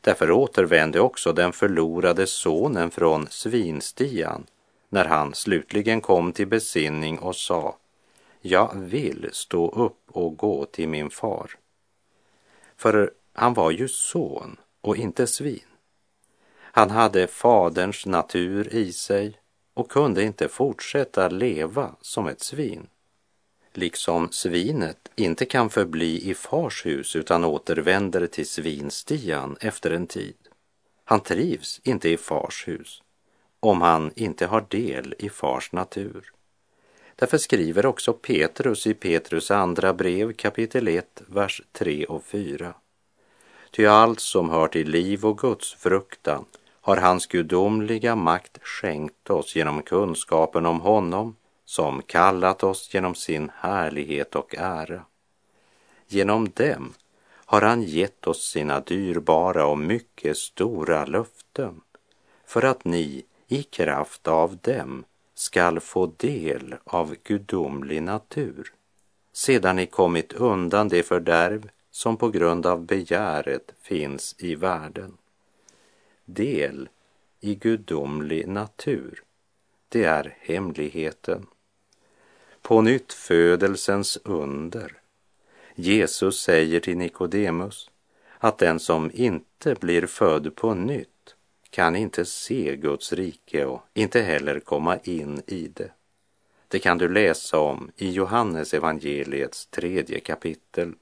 Därför 0.01 0.31
återvände 0.31 1.01
också 1.01 1.33
den 1.33 1.53
förlorade 1.53 2.27
sonen 2.27 2.91
från 2.91 3.27
svinstian 3.31 4.47
när 4.89 5.05
han 5.05 5.35
slutligen 5.35 6.01
kom 6.01 6.33
till 6.33 6.49
besinning 6.49 7.19
och 7.19 7.37
sa 7.37 7.77
jag 8.45 8.75
vill 8.75 9.29
stå 9.33 9.71
upp 9.71 10.01
och 10.07 10.37
gå 10.37 10.65
till 10.65 10.89
min 10.89 11.11
far. 11.11 11.51
För 12.77 13.13
han 13.33 13.55
var 13.55 13.71
ju 13.71 13.89
son 13.89 14.57
och 14.81 14.97
inte 14.97 15.27
svin. 15.27 15.67
Han 16.59 16.91
hade 16.91 17.27
faderns 17.27 18.07
natur 18.07 18.75
i 18.75 18.93
sig 18.93 19.39
och 19.75 19.91
kunde 19.91 20.23
inte 20.23 20.49
fortsätta 20.49 21.29
leva 21.29 21.97
som 22.01 22.27
ett 22.27 22.41
svin. 22.41 22.87
Liksom 23.73 24.33
svinet 24.33 25.09
inte 25.17 25.45
kan 25.45 25.71
förbli 25.71 26.31
i 26.31 26.35
fars 26.35 26.87
hus 26.87 27.17
utan 27.17 27.45
återvänder 27.45 28.27
till 28.27 28.49
svinstian 28.49 29.57
efter 29.61 29.91
en 29.91 30.07
tid. 30.07 30.37
Han 31.05 31.21
trivs 31.21 31.81
inte 31.85 32.09
i 32.09 32.17
fars 32.17 32.69
hus 32.69 33.03
om 33.61 33.81
han 33.81 34.13
inte 34.17 34.47
har 34.47 34.67
del 34.69 35.15
i 35.19 35.29
fars 35.29 35.73
natur. 35.73 36.33
Därför 37.17 37.39
skriver 37.39 37.87
också 37.87 38.13
Petrus 38.13 38.87
i 38.87 38.95
Petrus 38.95 39.51
andra 39.51 39.93
brev 39.95 40.33
kapitel 40.33 40.89
1, 40.89 41.23
vers 41.27 41.63
3 41.73 42.05
och 42.05 42.25
4. 42.25 42.75
Ty 43.71 43.87
allt 43.87 44.21
som 44.21 44.51
hör 44.51 44.69
till 44.69 44.91
liv 44.91 45.27
och 45.27 45.39
Guds 45.39 45.75
fruktan 45.75 46.45
har 46.81 46.97
hans 46.97 47.27
gudomliga 47.27 48.17
makt 48.17 48.59
skänkt 48.63 49.31
oss 49.31 49.57
genom 49.57 49.83
kunskapen 49.83 50.67
om 50.67 50.81
honom 50.81 51.37
som 51.65 52.03
kallat 52.03 52.63
oss 52.63 52.95
genom 52.95 53.15
sin 53.15 53.51
härlighet 53.57 54.35
och 54.35 54.55
ära. 54.59 55.05
Genom 56.07 56.51
dem 56.55 56.95
har 57.35 57.63
han 57.63 57.83
gett 57.83 58.27
oss 58.27 58.51
sina 58.51 58.81
dyrbara 58.81 59.67
och 59.67 59.79
mycket 59.79 60.37
stora 60.37 61.05
löften 61.05 61.81
för 62.47 62.63
att 62.63 62.85
ni 62.85 63.25
i 63.49 63.63
kraft 63.63 64.29
av 64.29 64.57
dem 64.57 65.05
skall 65.43 65.81
få 65.81 66.07
del 66.17 66.75
av 66.85 67.17
gudomlig 67.25 68.03
natur 68.03 68.73
sedan 69.33 69.77
ni 69.77 69.87
kommit 69.87 70.33
undan 70.33 70.89
det 70.89 71.03
fördärv 71.03 71.71
som 71.91 72.17
på 72.17 72.29
grund 72.29 72.67
av 72.67 72.87
begäret 72.87 73.75
finns 73.83 74.35
i 74.39 74.55
världen. 74.55 75.17
Del 76.25 76.89
i 77.41 77.55
gudomlig 77.55 78.49
natur, 78.49 79.23
det 79.89 80.05
är 80.05 80.37
hemligheten. 80.41 81.47
På 82.63 82.83
nytt 82.83 83.13
födelsens 83.13 84.19
under. 84.25 84.97
Jesus 85.75 86.41
säger 86.41 86.81
till 86.81 86.97
Nikodemus 86.97 87.91
att 88.39 88.59
den 88.59 88.81
som 88.81 89.11
inte 89.15 89.75
blir 89.75 90.07
född 90.07 90.57
på 90.57 90.75
nytt 90.75 91.12
kan 91.73 91.97
inte 91.97 92.25
se 92.25 92.77
Guds 92.77 93.13
rike 93.13 93.65
och 93.65 93.83
inte 93.95 94.21
heller 94.21 94.61
komma 94.61 94.99
in 94.99 95.43
i 95.47 95.69
det. 95.69 95.91
Det 96.69 96.79
kan 96.79 96.99
du 96.99 97.09
läsa 97.09 97.59
om 97.59 97.91
i 97.97 98.11
Johannes 98.11 98.75
evangeliets 98.75 99.67
tredje 99.67 100.21
kapitel 100.21 100.95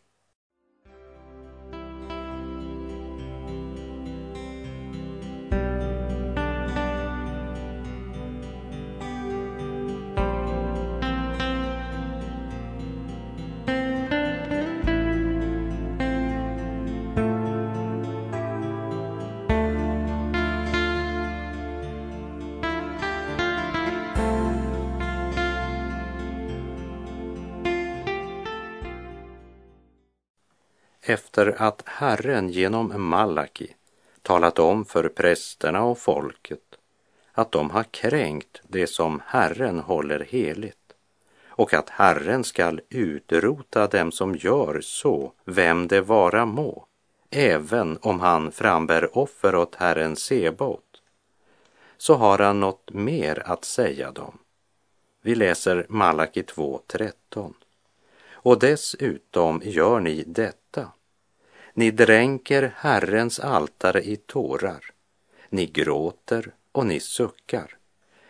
efter 31.12 31.62
att 31.62 31.82
Herren 31.86 32.48
genom 32.48 33.08
Malaki 33.08 33.74
talat 34.22 34.58
om 34.58 34.84
för 34.84 35.08
prästerna 35.08 35.84
och 35.84 35.98
folket 35.98 36.60
att 37.32 37.52
de 37.52 37.70
har 37.70 37.82
kränkt 37.82 38.60
det 38.68 38.86
som 38.86 39.22
Herren 39.26 39.78
håller 39.78 40.20
heligt 40.20 40.76
och 41.48 41.74
att 41.74 41.90
Herren 41.90 42.44
skall 42.44 42.80
utrota 42.88 43.86
dem 43.86 44.12
som 44.12 44.36
gör 44.36 44.80
så, 44.80 45.32
vem 45.44 45.88
det 45.88 46.00
vara 46.00 46.46
må, 46.46 46.86
även 47.30 47.98
om 48.02 48.20
han 48.20 48.52
frambär 48.52 49.18
offer 49.18 49.54
åt 49.54 49.74
Herren 49.74 50.16
Sebot, 50.16 51.02
så 51.96 52.14
har 52.14 52.38
han 52.38 52.60
något 52.60 52.90
mer 52.92 53.42
att 53.46 53.64
säga 53.64 54.10
dem. 54.10 54.38
Vi 55.22 55.34
läser 55.34 55.86
Malaki 55.88 56.42
2.13. 56.42 57.54
Och 58.32 58.58
dessutom 58.58 59.62
gör 59.64 60.00
ni 60.00 60.24
detta. 60.26 60.59
Ni 61.74 61.90
dränker 61.90 62.72
Herrens 62.76 63.40
altare 63.40 64.02
i 64.02 64.16
tårar. 64.16 64.84
Ni 65.48 65.66
gråter 65.66 66.52
och 66.72 66.86
ni 66.86 67.00
suckar 67.00 67.76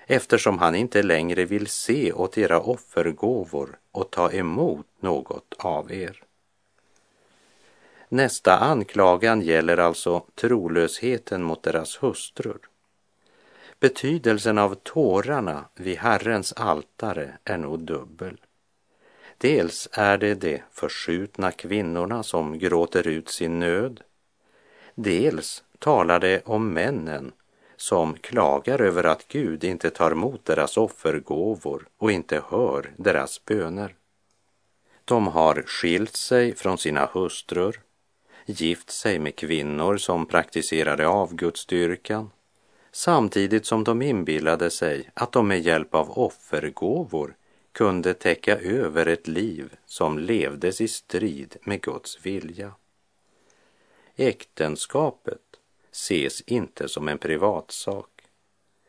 eftersom 0.07 0.59
han 0.59 0.75
inte 0.75 1.03
längre 1.03 1.45
vill 1.45 1.67
se 1.67 2.13
åt 2.13 2.39
era 2.39 2.61
offergåvor 2.61 3.79
och 3.93 4.11
ta 4.11 4.33
emot 4.33 4.87
något 5.01 5.55
av 5.59 5.93
er. 5.93 6.23
Nästa 8.09 8.57
anklagan 8.57 9.41
gäller 9.41 9.77
alltså 9.77 10.25
trolösheten 10.35 11.43
mot 11.43 11.63
deras 11.63 12.03
hustrur. 12.03 12.59
Betydelsen 13.81 14.59
av 14.59 14.75
tårarna 14.75 15.65
vid 15.75 15.99
Herrens 15.99 16.53
altare 16.53 17.39
är 17.45 17.59
nog 17.59 17.81
dubbel. 17.81 18.37
Dels 19.41 19.89
är 19.93 20.19
det 20.19 20.35
de 20.35 20.63
förskjutna 20.73 21.53
kvinnorna 21.53 22.23
som 22.23 22.59
gråter 22.59 23.09
ut 23.09 23.29
sin 23.29 23.61
nöd. 23.61 24.01
Dels 24.95 25.65
talar 25.79 26.21
det 26.21 26.43
om 26.45 26.73
männen 26.73 27.33
som 27.77 28.15
klagar 28.15 28.81
över 28.81 29.05
att 29.05 29.29
Gud 29.29 29.65
inte 29.65 29.91
tar 29.91 30.11
emot 30.11 30.45
deras 30.45 30.77
offergåvor 30.77 31.89
och 31.99 32.13
inte 32.13 32.43
hör 32.49 32.93
deras 32.97 33.45
böner. 33.45 33.95
De 35.05 35.27
har 35.27 35.63
skilt 35.67 36.17
sig 36.17 36.55
från 36.55 36.79
sina 36.79 37.07
hustrur, 37.13 37.81
gift 38.47 38.91
sig 38.91 39.19
med 39.19 39.37
kvinnor 39.37 39.97
som 39.97 40.27
praktiserade 40.27 41.09
avgudsdyrkan 41.09 42.31
samtidigt 42.93 43.67
som 43.67 43.85
de 43.85 44.03
inbillade 44.03 44.71
sig 44.71 45.11
att 45.15 45.33
de 45.33 45.49
med 45.49 45.61
hjälp 45.61 45.95
av 45.95 46.19
offergåvor 46.19 47.35
kunde 47.73 48.15
täcka 48.15 48.59
över 48.59 49.07
ett 49.07 49.29
liv 49.29 49.77
som 49.87 50.19
levdes 50.19 50.81
i 50.81 50.89
strid 50.89 51.57
med 51.63 51.81
Guds 51.81 52.27
vilja. 52.27 52.75
Äktenskapet 54.17 55.41
ses 55.93 56.41
inte 56.41 56.89
som 56.89 57.09
en 57.09 57.19
privatsak. 57.19 58.07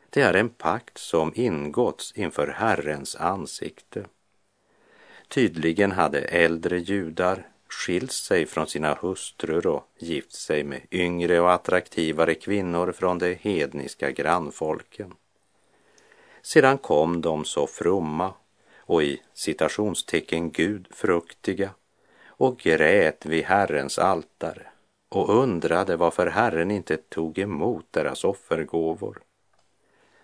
Det 0.09 0.21
är 0.21 0.33
en 0.33 0.49
pakt 0.49 0.97
som 0.97 1.31
ingåtts 1.35 2.11
inför 2.11 2.47
Herrens 2.47 3.15
ansikte. 3.15 4.05
Tydligen 5.27 5.91
hade 5.91 6.19
äldre 6.19 6.79
judar 6.79 7.47
skilt 7.67 8.11
sig 8.11 8.45
från 8.45 8.67
sina 8.67 8.93
hustrur 8.93 9.67
och 9.67 9.87
gift 9.97 10.31
sig 10.33 10.63
med 10.63 10.81
yngre 10.91 11.39
och 11.39 11.51
attraktivare 11.51 12.35
kvinnor 12.35 12.91
från 12.91 13.19
de 13.19 13.35
hedniska 13.35 14.11
grannfolken. 14.11 15.13
Sedan 16.41 16.77
kom 16.77 17.21
de 17.21 17.45
så 17.45 17.67
fromma 17.67 18.33
och 18.91 19.03
i 19.03 19.21
citationstecken 19.33 20.51
gudfruktiga 20.51 21.69
och 22.25 22.59
grät 22.59 23.25
vid 23.25 23.43
Herrens 23.43 23.99
altare 23.99 24.67
och 25.09 25.29
undrade 25.29 25.95
varför 25.95 26.27
Herren 26.27 26.71
inte 26.71 26.97
tog 26.97 27.39
emot 27.39 27.85
deras 27.91 28.23
offergåvor. 28.23 29.21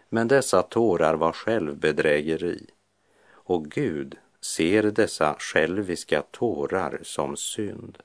Men 0.09 0.27
dessa 0.27 0.61
tårar 0.61 1.13
var 1.13 1.31
självbedrägeri 1.31 2.67
och 3.29 3.65
Gud 3.65 4.17
ser 4.41 4.83
dessa 4.83 5.35
själviska 5.39 6.23
tårar 6.31 6.99
som 7.03 7.37
synd. 7.37 7.97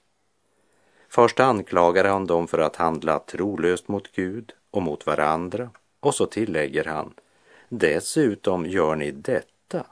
Först 1.09 1.41
anklagar 1.41 2.05
han 2.05 2.27
dem 2.27 2.49
för 2.49 2.59
att 2.59 2.77
handla 2.77 3.19
trolöst 3.19 3.89
mot 3.89 4.13
Gud 4.13 4.53
och 4.71 4.83
mot 4.83 5.07
varandra 5.07 5.71
och 6.01 6.15
så 6.15 6.27
tillägger 6.27 6.85
han 6.85 7.15
Dessutom 7.69 8.67
gör 8.67 8.97
ni 8.97 9.11
detta. 9.11 9.87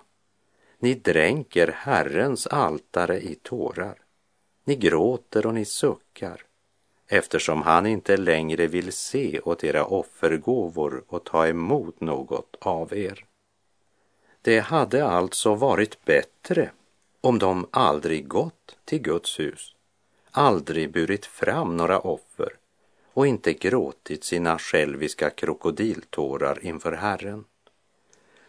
Ni 0.83 0.95
dränker 0.95 1.69
Herrens 1.69 2.47
altare 2.47 3.21
i 3.21 3.35
tårar. 3.35 3.99
Ni 4.65 4.77
gråter 4.77 5.47
och 5.47 5.55
ni 5.55 5.65
suckar 5.65 6.47
eftersom 7.13 7.63
han 7.63 7.87
inte 7.87 8.17
längre 8.17 8.67
vill 8.67 8.93
se 8.93 9.41
åt 9.41 9.65
era 9.65 9.85
offergåvor 9.85 11.05
och 11.09 11.25
ta 11.25 11.47
emot 11.47 12.01
något 12.01 12.57
av 12.61 12.95
er. 12.95 13.25
Det 14.43 14.61
hade 14.61 15.07
alltså 15.07 15.55
varit 15.55 16.05
bättre 16.05 16.71
om 17.21 17.39
de 17.39 17.67
aldrig 17.71 18.29
gått 18.29 18.77
till 18.85 19.03
Guds 19.03 19.41
hus, 19.41 19.75
aldrig 20.31 20.93
burit 20.93 21.27
fram 21.27 21.77
några 21.77 22.01
offer 22.01 22.53
och 23.13 23.27
inte 23.27 23.53
gråtit 23.53 24.25
sina 24.25 24.59
själviska 24.59 25.31
krokodiltårar 25.31 26.59
inför 26.63 26.93
Herren. 26.93 27.45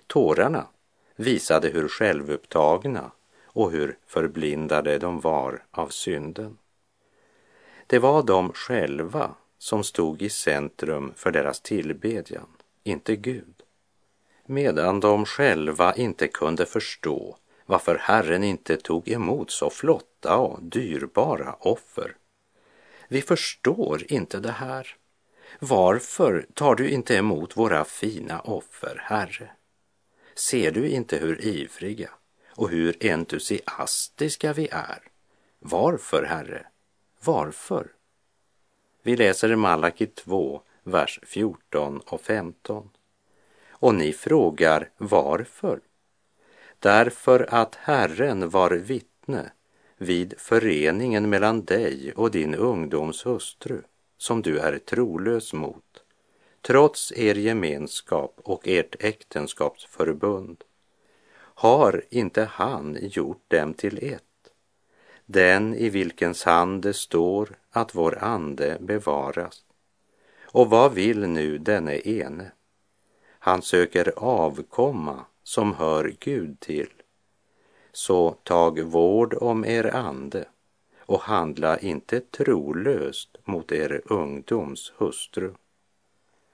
Tårarna 0.08 0.68
visade 1.16 1.70
hur 1.70 1.88
självupptagna 1.88 3.12
och 3.46 3.72
hur 3.72 3.98
förblindade 4.08 4.98
de 4.98 5.20
var 5.20 5.64
av 5.72 5.88
synden. 5.88 6.58
Det 7.88 8.00
var 8.00 8.24
de 8.24 8.54
själva 8.54 9.36
som 9.58 9.84
stod 9.84 10.22
i 10.22 10.30
centrum 10.30 11.14
för 11.16 11.32
deras 11.32 11.62
tillbedjan, 11.62 12.48
inte 12.84 13.16
Gud. 13.16 13.64
Medan 14.46 15.00
de 15.00 15.26
själva 15.26 15.94
inte 15.96 16.28
kunde 16.28 16.66
förstå 16.66 17.38
varför 17.66 17.98
Herren 17.98 18.44
inte 18.44 18.78
tog 18.78 19.10
emot 19.10 19.52
så 19.52 19.70
flotta 19.70 20.38
och 20.38 20.64
dyrbara 20.64 21.56
offer. 21.60 22.16
Vi 23.08 23.22
förstår 23.22 24.04
inte 24.12 24.40
det 24.40 24.52
här. 24.52 24.96
Varför 25.60 26.46
tar 26.54 26.76
du 26.76 26.90
inte 26.90 27.16
emot 27.16 27.58
våra 27.58 27.86
fina 27.86 28.40
offer, 28.40 29.02
Herre? 29.04 29.52
Ser 30.42 30.72
du 30.72 30.90
inte 30.90 31.18
hur 31.18 31.46
ivriga 31.46 32.10
och 32.50 32.70
hur 32.70 32.98
entusiastiska 33.02 34.54
vi 34.54 34.68
är? 34.72 35.04
Varför, 35.60 36.24
Herre? 36.24 36.66
Varför? 37.24 37.88
Vi 39.04 39.16
läser 39.16 39.56
Malaki 39.56 40.08
2, 40.08 40.62
vers 40.84 41.20
14 41.24 42.02
och 42.06 42.22
15. 42.22 42.90
Och 43.70 43.96
ni 43.96 44.14
frågar 44.14 44.90
varför? 44.98 45.80
Därför 46.80 47.54
att 47.54 47.76
Herren 47.76 48.50
var 48.50 48.72
vittne 48.72 49.52
vid 49.98 50.34
föreningen 50.38 51.30
mellan 51.30 51.66
dig 51.66 52.14
och 52.16 52.32
din 52.32 52.56
ungdoms 52.56 53.26
hustru 53.26 53.82
som 54.18 54.42
du 54.42 54.60
är 54.60 54.78
trolös 54.78 55.54
mot, 55.54 55.91
trots 56.62 57.12
er 57.16 57.36
gemenskap 57.36 58.40
och 58.44 58.68
ert 58.68 58.96
äktenskapsförbund. 59.00 60.64
Har 61.36 62.04
inte 62.10 62.44
han 62.44 62.98
gjort 63.02 63.44
dem 63.48 63.74
till 63.74 64.14
ett? 64.14 64.24
den 65.32 65.76
i 65.76 65.90
vilkens 65.90 66.44
hand 66.44 66.82
det 66.82 66.94
står 66.94 67.50
att 67.72 67.96
vår 67.96 68.24
ande 68.24 68.78
bevaras. 68.80 69.64
Och 70.44 70.70
vad 70.70 70.94
vill 70.94 71.28
nu 71.28 71.58
denne 71.58 72.00
ene? 72.08 72.52
Han 73.40 73.62
söker 73.62 74.14
avkomma 74.16 75.26
som 75.44 75.74
hör 75.74 76.16
Gud 76.20 76.60
till. 76.60 76.90
Så 77.92 78.32
tag 78.32 78.80
vård 78.80 79.34
om 79.34 79.66
er 79.66 79.96
ande 79.96 80.46
och 81.00 81.22
handla 81.22 81.78
inte 81.78 82.20
trolöst 82.20 83.38
mot 83.44 83.72
er 83.72 84.02
ungdoms 84.06 84.94
hustru. 84.98 85.54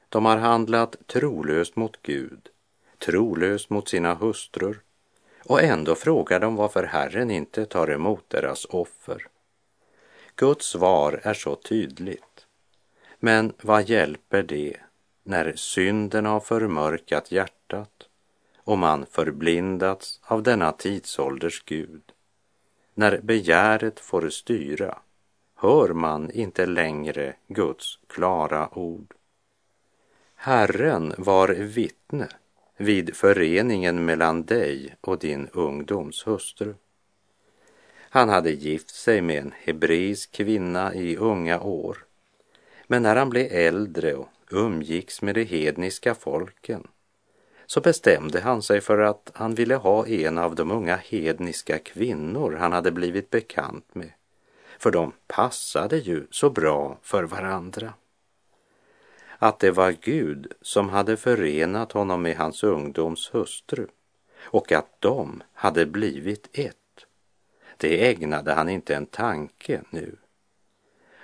De 0.09 0.25
har 0.25 0.37
handlat 0.37 0.95
trolöst 1.07 1.75
mot 1.75 2.01
Gud, 2.01 2.49
trolöst 2.97 3.69
mot 3.69 3.89
sina 3.89 4.13
hustrur 4.13 4.81
och 5.45 5.61
ändå 5.63 5.95
frågar 5.95 6.39
de 6.39 6.55
varför 6.55 6.83
Herren 6.83 7.31
inte 7.31 7.65
tar 7.65 7.91
emot 7.91 8.23
deras 8.27 8.65
offer. 8.65 9.27
Guds 10.35 10.65
svar 10.65 11.19
är 11.23 11.33
så 11.33 11.55
tydligt. 11.55 12.45
Men 13.19 13.53
vad 13.61 13.89
hjälper 13.89 14.43
det 14.43 14.77
när 15.23 15.53
synden 15.55 16.25
har 16.25 16.39
förmörkat 16.39 17.31
hjärtat 17.31 18.09
och 18.57 18.77
man 18.77 19.05
förblindats 19.05 20.19
av 20.23 20.43
denna 20.43 20.71
tidsålders 20.71 21.63
Gud? 21.65 22.03
När 22.93 23.19
begäret 23.21 23.99
får 23.99 24.29
styra 24.29 24.99
hör 25.55 25.93
man 25.93 26.31
inte 26.31 26.65
längre 26.65 27.35
Guds 27.47 27.99
klara 28.07 28.77
ord. 28.77 29.16
Herren 30.39 31.13
var 31.17 31.47
vittne 31.47 32.27
vid 32.77 33.15
föreningen 33.15 34.05
mellan 34.05 34.43
dig 34.43 34.95
och 35.01 35.19
din 35.19 35.47
ungdoms 35.53 36.27
hustru. 36.27 36.73
Han 37.99 38.29
hade 38.29 38.51
gift 38.51 38.89
sig 38.89 39.21
med 39.21 39.41
en 39.41 39.53
hebreisk 39.61 40.31
kvinna 40.31 40.93
i 40.95 41.17
unga 41.17 41.61
år. 41.61 41.97
Men 42.87 43.03
när 43.03 43.15
han 43.15 43.29
blev 43.29 43.47
äldre 43.51 44.13
och 44.13 44.29
umgicks 44.51 45.21
med 45.21 45.35
de 45.35 45.43
hedniska 45.43 46.15
folken 46.15 46.87
så 47.65 47.81
bestämde 47.81 48.41
han 48.41 48.61
sig 48.61 48.81
för 48.81 48.99
att 48.99 49.31
han 49.33 49.55
ville 49.55 49.75
ha 49.75 50.07
en 50.07 50.37
av 50.37 50.55
de 50.55 50.71
unga 50.71 50.95
hedniska 50.95 51.79
kvinnor 51.79 52.57
han 52.59 52.73
hade 52.73 52.91
blivit 52.91 53.29
bekant 53.29 53.95
med. 53.95 54.11
För 54.79 54.91
de 54.91 55.11
passade 55.27 55.97
ju 55.97 56.27
så 56.31 56.49
bra 56.49 56.97
för 57.01 57.23
varandra. 57.23 57.93
Att 59.39 59.59
det 59.59 59.71
var 59.71 59.91
Gud 59.91 60.53
som 60.61 60.89
hade 60.89 61.17
förenat 61.17 61.91
honom 61.91 62.21
med 62.21 62.37
hans 62.37 62.63
ungdoms 62.63 63.29
hustru 63.33 63.87
och 64.39 64.71
att 64.71 65.01
de 65.01 65.43
hade 65.53 65.85
blivit 65.85 66.49
ett. 66.53 66.75
Det 67.77 68.09
ägnade 68.11 68.53
han 68.53 68.69
inte 68.69 68.95
en 68.95 69.05
tanke 69.05 69.81
nu. 69.89 70.15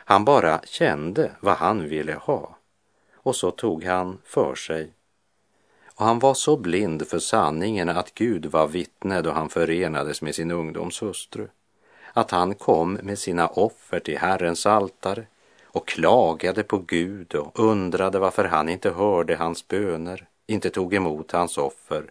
Han 0.06 0.26
bara 0.26 0.62
kände 0.66 1.32
vad 1.40 1.56
han 1.56 1.90
ville 1.90 2.14
ha 2.14 2.58
och 3.14 3.36
så 3.36 3.52
tog 3.52 3.84
han 3.84 4.18
för 4.24 4.56
sig. 4.56 4.94
Och 5.96 6.06
han 6.06 6.20
var 6.20 6.34
så 6.34 6.58
blind 6.58 7.08
för 7.08 7.20
sanningen 7.20 7.90
att 7.90 8.14
Gud 8.14 8.46
var 8.46 8.68
vittne 8.68 9.22
då 9.22 9.32
han 9.32 9.50
förenades 9.50 10.22
med 10.22 10.36
sin 10.36 10.52
ungdoms 10.52 11.02
hustru. 11.02 11.48
Att 12.14 12.32
han 12.32 12.56
kom 12.56 12.94
med 12.94 13.20
sina 13.20 13.48
offer 13.48 14.00
till 14.00 14.18
Herrens 14.18 14.66
altare 14.66 15.26
och 15.74 15.88
klagade 15.88 16.64
på 16.64 16.78
Gud 16.78 17.36
och 17.36 17.60
undrade 17.60 18.20
varför 18.20 18.44
han 18.44 18.70
inte 18.70 18.90
hörde 18.90 19.36
hans 19.36 19.68
böner, 19.68 20.28
inte 20.48 20.70
tog 20.70 20.94
emot 20.94 21.32
hans 21.32 21.58
offer. 21.58 22.04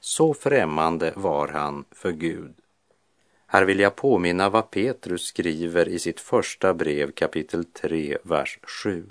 Så 0.00 0.34
främmande 0.34 1.12
var 1.16 1.48
han 1.48 1.84
för 1.90 2.12
Gud. 2.12 2.54
Här 3.46 3.64
vill 3.64 3.80
jag 3.80 3.96
påminna 3.96 4.48
vad 4.48 4.70
Petrus 4.70 5.22
skriver 5.22 5.88
i 5.88 5.98
sitt 5.98 6.20
första 6.20 6.74
brev 6.74 7.12
kapitel 7.12 7.64
3, 7.64 8.18
vers 8.22 8.58
7. 8.62 9.08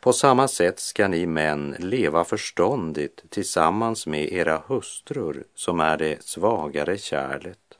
På 0.00 0.12
samma 0.12 0.48
sätt 0.48 0.78
ska 0.80 1.08
ni 1.08 1.26
män 1.26 1.76
leva 1.78 2.24
förståndigt 2.24 3.24
tillsammans 3.30 4.06
med 4.06 4.32
era 4.32 4.62
hustrur 4.66 5.44
som 5.54 5.80
är 5.80 5.96
det 5.96 6.22
svagare 6.22 6.98
kärlet. 6.98 7.78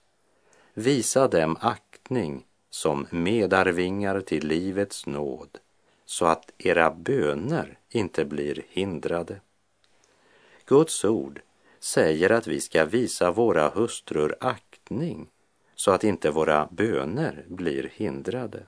Visa 0.75 1.29
dem 1.29 1.57
aktning 1.61 2.45
som 2.79 3.07
medarvingar 3.11 4.21
till 4.21 4.49
livets 4.49 5.07
nåd 5.07 5.59
så 6.05 6.27
att 6.27 6.53
era 6.59 6.91
böner 6.91 7.79
inte 7.91 8.25
blir 8.25 8.63
hindrade. 8.69 9.41
Guds 10.67 11.05
ord 11.05 11.41
säger 11.81 12.31
att 12.31 12.47
vi 12.47 12.61
ska 12.61 12.85
visa 12.85 13.31
våra 13.31 13.69
hustrur 13.69 14.37
aktning 14.41 15.29
så 15.75 15.91
att 15.91 16.05
inte 16.05 16.31
våra 16.31 16.69
böner 16.71 17.45
blir 17.49 17.91
hindrade. 17.95 18.63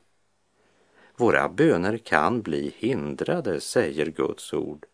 Våra 1.17 1.49
böner 1.49 1.99
kan 1.99 2.43
bli 2.43 2.75
hindrade, 2.77 3.61
säger 3.61 4.07
Guds 4.07 4.53
ord. 4.53 4.87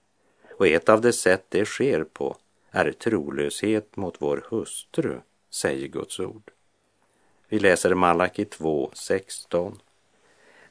Och 0.59 0.67
ett 0.67 0.89
av 0.89 1.01
de 1.01 1.13
sätt 1.13 1.45
det 1.49 1.65
sker 1.65 2.05
på 2.05 2.37
är 2.71 2.93
trolöshet 2.93 3.97
mot 3.97 4.23
vår 4.23 4.47
hustru, 4.51 5.21
säger 5.51 5.89
Guds 5.89 6.21
ord. 6.21 6.51
Vi 7.49 7.59
läser 7.59 7.95
Malaki 7.95 8.45
2, 8.45 8.91
16. 8.93 9.79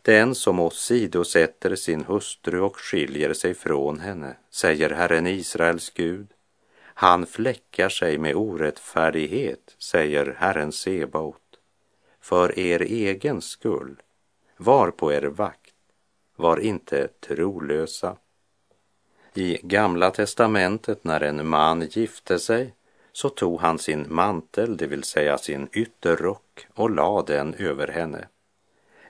Den 0.01 0.35
som 0.35 0.59
åsidosätter 0.59 1.75
sin 1.75 2.03
hustru 2.03 2.59
och 2.59 2.77
skiljer 2.77 3.33
sig 3.33 3.53
från 3.53 3.99
henne, 3.99 4.37
säger 4.49 4.89
Herren 4.89 5.27
Israels 5.27 5.89
Gud, 5.89 6.27
han 6.97 7.25
fläckar 7.25 7.89
sig 7.89 8.17
med 8.17 8.35
orättfärdighet, 8.35 9.75
säger 9.77 10.35
Herren 10.39 10.71
Sebaot, 10.71 11.59
för 12.21 12.59
er 12.59 12.81
egen 12.81 13.41
skull. 13.41 14.01
Var 14.57 14.91
på 14.91 15.13
er 15.13 15.21
vakt, 15.21 15.75
var 16.35 16.59
inte 16.59 17.07
trolösa. 17.07 18.17
I 19.33 19.59
Gamla 19.63 20.11
testamentet 20.11 21.03
när 21.03 21.21
en 21.21 21.47
man 21.47 21.81
gifte 21.81 22.39
sig 22.39 22.73
så 23.15 23.29
tog 23.29 23.61
han 23.61 23.79
sin 23.79 24.05
mantel, 24.09 24.77
det 24.77 24.87
vill 24.87 25.03
säga 25.03 25.37
sin 25.37 25.69
ytterrock, 25.73 26.67
och 26.73 26.89
lade 26.89 27.33
den 27.33 27.53
över 27.53 27.87
henne. 27.87 28.27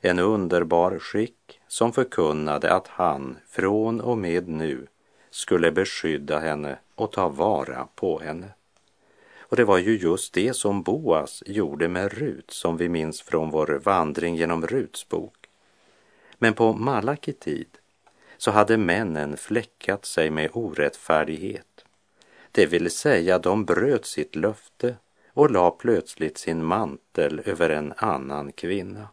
En 0.02 0.20
underbar 0.20 1.00
skick 1.00 1.60
som 1.68 1.94
förkunnade 1.94 2.74
att 2.74 2.88
han 2.88 3.38
från 3.48 4.02
och 4.02 4.18
med 4.18 4.48
nu 4.48 4.88
skulle 5.30 5.72
beskydda 5.72 6.40
henne 6.40 6.78
och 6.96 7.12
ta 7.12 7.30
vara 7.30 7.88
på 7.96 8.20
henne. 8.20 8.50
Och 9.40 9.56
det 9.56 9.64
var 9.64 9.78
ju 9.78 9.98
just 9.98 10.34
det 10.34 10.54
som 10.54 10.84
Boas 10.84 11.44
gjorde 11.46 11.88
med 11.88 12.14
Rut 12.14 12.52
som 12.52 12.78
vi 12.78 12.90
minns 12.90 13.22
från 13.22 13.50
vår 13.50 13.82
vandring 13.84 14.36
genom 14.36 14.68
Ruts 14.68 15.10
bok. 15.10 15.50
Men 16.38 16.54
på 16.54 16.74
Malaki 16.74 17.34
tid 17.34 17.78
så 18.38 18.52
hade 18.52 18.78
männen 18.78 19.38
fläckat 19.38 20.06
sig 20.06 20.30
med 20.30 20.50
orättfärdighet. 20.54 21.75
Det 22.56 22.66
vill 22.66 22.92
säga, 22.92 23.40
de 23.40 23.66
bröt 23.66 24.06
sitt 24.06 24.36
löfte 24.36 24.96
och 25.34 25.52
la 25.52 25.72
plötsligt 25.72 26.38
sin 26.38 26.64
mantel 26.64 27.42
över 27.46 27.70
en 27.70 27.94
annan 27.98 28.52
kvinna. 28.52 29.08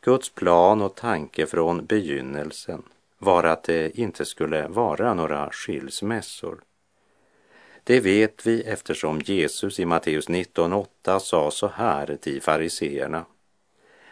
Guds 0.00 0.30
plan 0.30 0.82
och 0.82 0.94
tanke 0.94 1.46
från 1.46 1.86
begynnelsen 1.86 2.82
var 3.18 3.44
att 3.44 3.62
det 3.62 3.98
inte 3.98 4.24
skulle 4.24 4.68
vara 4.68 5.14
några 5.14 5.50
skilsmässor. 5.50 6.62
Det 7.84 8.00
vet 8.00 8.46
vi 8.46 8.62
eftersom 8.62 9.20
Jesus 9.20 9.80
i 9.80 9.84
Matteus 9.84 10.28
19.8 10.28 11.18
sa 11.18 11.50
så 11.50 11.68
här 11.68 12.16
till 12.16 12.42
fariseerna. 12.42 13.24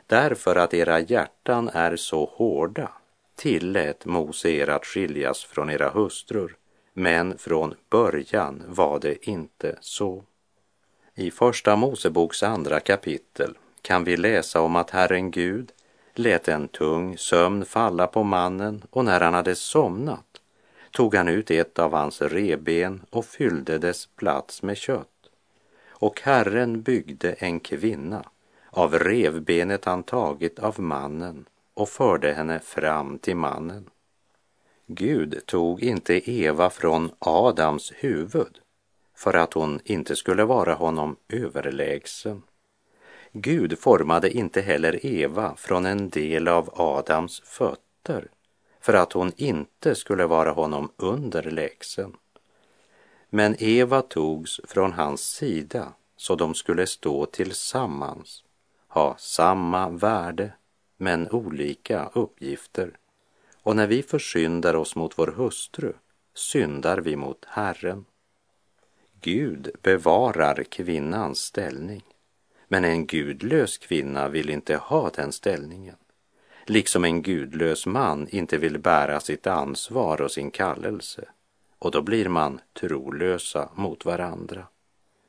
Därför 0.06 0.56
att 0.56 0.74
era 0.74 1.00
hjärtan 1.00 1.68
är 1.68 1.96
så 1.96 2.24
hårda 2.24 2.90
tillät 3.36 4.04
Mose 4.04 4.50
er 4.50 4.68
att 4.68 4.86
skiljas 4.86 5.44
från 5.44 5.70
era 5.70 5.90
hustrur, 5.90 6.56
men 6.92 7.38
från 7.38 7.74
början 7.90 8.62
var 8.68 8.98
det 8.98 9.28
inte 9.28 9.76
så. 9.80 10.24
I 11.14 11.30
Första 11.30 11.76
Moseboks 11.76 12.42
andra 12.42 12.80
kapitel 12.80 13.58
kan 13.82 14.04
vi 14.04 14.16
läsa 14.16 14.60
om 14.60 14.76
att 14.76 14.90
Herren 14.90 15.30
Gud 15.30 15.72
lät 16.14 16.48
en 16.48 16.68
tung 16.68 17.18
sömn 17.18 17.64
falla 17.64 18.06
på 18.06 18.22
mannen 18.22 18.82
och 18.90 19.04
när 19.04 19.20
han 19.20 19.34
hade 19.34 19.54
somnat 19.54 20.40
tog 20.90 21.14
han 21.14 21.28
ut 21.28 21.50
ett 21.50 21.78
av 21.78 21.92
hans 21.92 22.22
reben 22.22 23.02
och 23.10 23.24
fyllde 23.24 23.78
dess 23.78 24.06
plats 24.06 24.62
med 24.62 24.76
kött. 24.76 25.08
Och 25.88 26.20
Herren 26.20 26.82
byggde 26.82 27.32
en 27.32 27.60
kvinna 27.60 28.24
av 28.70 28.98
revbenet 28.98 29.84
han 29.84 30.02
tagit 30.02 30.58
av 30.58 30.80
mannen 30.80 31.44
och 31.74 31.88
förde 31.88 32.32
henne 32.32 32.60
fram 32.60 33.18
till 33.18 33.36
mannen. 33.36 33.90
Gud 34.94 35.46
tog 35.46 35.82
inte 35.82 36.30
Eva 36.30 36.70
från 36.70 37.10
Adams 37.18 37.92
huvud 37.96 38.58
för 39.16 39.34
att 39.34 39.54
hon 39.54 39.80
inte 39.84 40.16
skulle 40.16 40.44
vara 40.44 40.74
honom 40.74 41.16
överlägsen. 41.28 42.42
Gud 43.32 43.78
formade 43.78 44.30
inte 44.30 44.60
heller 44.60 45.06
Eva 45.06 45.56
från 45.56 45.86
en 45.86 46.08
del 46.08 46.48
av 46.48 46.70
Adams 46.80 47.40
fötter 47.40 48.28
för 48.80 48.94
att 48.94 49.12
hon 49.12 49.32
inte 49.36 49.94
skulle 49.94 50.26
vara 50.26 50.50
honom 50.50 50.92
underlägsen. 50.96 52.16
Men 53.30 53.56
Eva 53.58 54.02
togs 54.02 54.60
från 54.64 54.92
hans 54.92 55.20
sida 55.20 55.92
så 56.16 56.34
de 56.34 56.54
skulle 56.54 56.86
stå 56.86 57.26
tillsammans, 57.26 58.44
ha 58.88 59.16
samma 59.18 59.88
värde 59.88 60.52
men 60.96 61.30
olika 61.30 62.10
uppgifter. 62.14 62.98
Och 63.62 63.76
när 63.76 63.86
vi 63.86 64.02
försyndar 64.02 64.76
oss 64.76 64.96
mot 64.96 65.18
vår 65.18 65.26
hustru 65.26 65.92
syndar 66.34 66.98
vi 66.98 67.16
mot 67.16 67.44
Herren. 67.48 68.04
Gud 69.20 69.70
bevarar 69.82 70.62
kvinnans 70.62 71.38
ställning. 71.38 72.02
Men 72.68 72.84
en 72.84 73.06
gudlös 73.06 73.78
kvinna 73.78 74.28
vill 74.28 74.50
inte 74.50 74.76
ha 74.76 75.10
den 75.10 75.32
ställningen. 75.32 75.96
Liksom 76.66 77.04
en 77.04 77.22
gudlös 77.22 77.86
man 77.86 78.28
inte 78.28 78.58
vill 78.58 78.78
bära 78.78 79.20
sitt 79.20 79.46
ansvar 79.46 80.20
och 80.20 80.32
sin 80.32 80.50
kallelse. 80.50 81.24
Och 81.78 81.90
då 81.90 82.02
blir 82.02 82.28
man 82.28 82.60
trolösa 82.72 83.68
mot 83.74 84.04
varandra. 84.04 84.66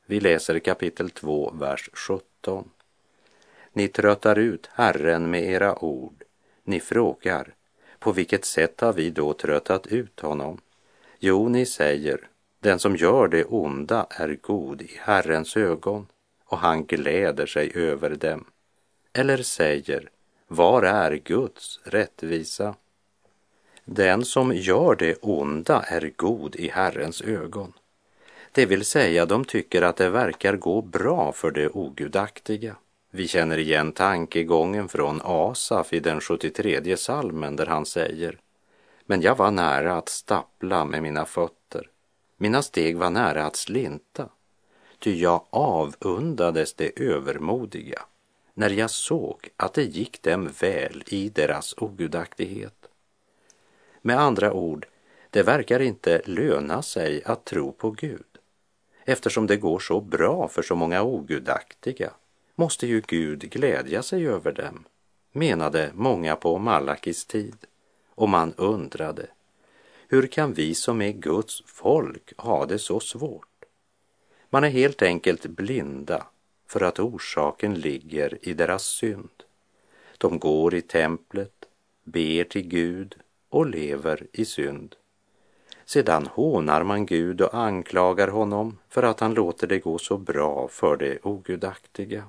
Vi 0.06 0.20
läser 0.20 0.58
kapitel 0.58 1.10
2, 1.10 1.54
vers 1.54 1.90
17. 1.92 2.70
Ni 3.72 3.88
tröttar 3.88 4.38
ut 4.38 4.70
Herren 4.72 5.30
med 5.30 5.44
era 5.44 5.84
ord. 5.84 6.22
Ni 6.64 6.80
frågar, 6.80 7.54
på 8.04 8.12
vilket 8.12 8.44
sätt 8.44 8.80
har 8.80 8.92
vi 8.92 9.10
då 9.10 9.32
tröttat 9.32 9.86
ut 9.86 10.20
honom? 10.20 10.60
Jo, 11.18 11.48
ni 11.48 11.66
säger, 11.66 12.28
den 12.60 12.78
som 12.78 12.96
gör 12.96 13.28
det 13.28 13.44
onda 13.44 14.06
är 14.10 14.38
god 14.42 14.82
i 14.82 14.90
Herrens 15.00 15.56
ögon 15.56 16.06
och 16.44 16.58
han 16.58 16.84
gläder 16.84 17.46
sig 17.46 17.72
över 17.74 18.10
dem. 18.10 18.44
Eller 19.12 19.42
säger, 19.42 20.10
var 20.46 20.82
är 20.82 21.14
Guds 21.16 21.80
rättvisa? 21.84 22.74
Den 23.84 24.24
som 24.24 24.52
gör 24.52 24.96
det 24.96 25.14
onda 25.20 25.82
är 25.82 26.12
god 26.16 26.56
i 26.56 26.68
Herrens 26.68 27.22
ögon. 27.22 27.72
Det 28.52 28.66
vill 28.66 28.84
säga, 28.84 29.26
de 29.26 29.44
tycker 29.44 29.82
att 29.82 29.96
det 29.96 30.10
verkar 30.10 30.56
gå 30.56 30.82
bra 30.82 31.32
för 31.32 31.50
det 31.50 31.68
ogudaktiga. 31.68 32.76
Vi 33.16 33.28
känner 33.28 33.58
igen 33.58 33.92
tankegången 33.92 34.88
från 34.88 35.20
Asaf 35.24 35.92
i 35.92 36.00
den 36.00 36.20
73 36.20 36.96
salmen 36.96 37.56
där 37.56 37.66
han 37.66 37.86
säger 37.86 38.38
men 39.06 39.22
jag 39.22 39.36
var 39.36 39.50
nära 39.50 39.96
att 39.96 40.08
stappla 40.08 40.84
med 40.84 41.02
mina 41.02 41.24
fötter. 41.24 41.90
Mina 42.36 42.62
steg 42.62 42.96
var 42.96 43.10
nära 43.10 43.46
att 43.46 43.56
slinta, 43.56 44.28
ty 44.98 45.20
jag 45.20 45.46
avundades 45.50 46.74
det 46.74 47.02
övermodiga 47.02 48.02
när 48.54 48.70
jag 48.70 48.90
såg 48.90 49.48
att 49.56 49.74
det 49.74 49.84
gick 49.84 50.22
dem 50.22 50.50
väl 50.60 51.02
i 51.06 51.28
deras 51.28 51.74
ogudaktighet. 51.78 52.88
Med 54.02 54.20
andra 54.20 54.52
ord, 54.52 54.86
det 55.30 55.42
verkar 55.42 55.80
inte 55.80 56.22
löna 56.24 56.82
sig 56.82 57.24
att 57.24 57.44
tro 57.44 57.72
på 57.72 57.90
Gud. 57.90 58.38
Eftersom 59.04 59.46
det 59.46 59.56
går 59.56 59.78
så 59.78 60.00
bra 60.00 60.48
för 60.48 60.62
så 60.62 60.74
många 60.74 61.02
ogudaktiga 61.02 62.10
måste 62.54 62.86
ju 62.86 63.02
Gud 63.06 63.40
glädja 63.40 64.02
sig 64.02 64.26
över 64.26 64.52
dem, 64.52 64.84
menade 65.32 65.90
många 65.94 66.36
på 66.36 66.58
Malakis 66.58 67.24
tid. 67.24 67.56
Och 68.16 68.28
man 68.28 68.54
undrade, 68.56 69.26
hur 70.08 70.26
kan 70.26 70.52
vi 70.52 70.74
som 70.74 71.02
är 71.02 71.12
Guds 71.12 71.62
folk 71.66 72.32
ha 72.36 72.66
det 72.66 72.78
så 72.78 73.00
svårt? 73.00 73.64
Man 74.50 74.64
är 74.64 74.68
helt 74.68 75.02
enkelt 75.02 75.46
blinda 75.46 76.26
för 76.66 76.80
att 76.80 76.98
orsaken 76.98 77.74
ligger 77.74 78.38
i 78.48 78.54
deras 78.54 78.84
synd. 78.84 79.42
De 80.18 80.38
går 80.38 80.74
i 80.74 80.82
templet, 80.82 81.64
ber 82.04 82.44
till 82.44 82.68
Gud 82.68 83.14
och 83.48 83.66
lever 83.66 84.26
i 84.32 84.44
synd. 84.44 84.96
Sedan 85.84 86.26
hånar 86.26 86.82
man 86.82 87.06
Gud 87.06 87.40
och 87.40 87.54
anklagar 87.54 88.28
honom 88.28 88.78
för 88.88 89.02
att 89.02 89.20
han 89.20 89.34
låter 89.34 89.66
det 89.66 89.78
gå 89.78 89.98
så 89.98 90.18
bra 90.18 90.68
för 90.68 90.96
det 90.96 91.18
ogudaktiga. 91.22 92.24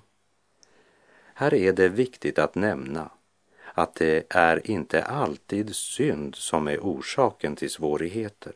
Här 1.38 1.54
är 1.54 1.74
det 1.74 1.90
viktigt 1.90 2.40
att 2.40 2.56
nämna 2.56 3.10
att 3.74 3.96
det 3.96 4.26
är 4.30 4.72
inte 4.72 5.04
alltid 5.04 5.76
synd 5.76 6.36
som 6.36 6.68
är 6.68 6.80
orsaken 6.80 7.56
till 7.56 7.70
svårigheter. 7.70 8.54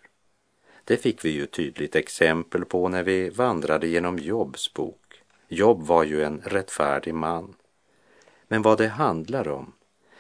Det 0.84 0.98
fick 0.98 1.26
vi 1.26 1.30
ju 1.30 1.46
tydligt 1.46 1.96
exempel 1.96 2.66
på 2.66 2.90
när 2.90 3.04
vi 3.04 3.30
vandrade 3.30 3.88
genom 3.88 4.20
Jobs 4.20 4.74
bok. 4.74 5.22
Jobb 5.48 5.82
var 5.82 6.04
ju 6.04 6.24
en 6.24 6.42
rättfärdig 6.46 7.14
man. 7.14 7.56
Men 8.48 8.62
vad 8.62 8.78
det 8.78 8.88
handlar 8.88 9.48
om, 9.48 9.74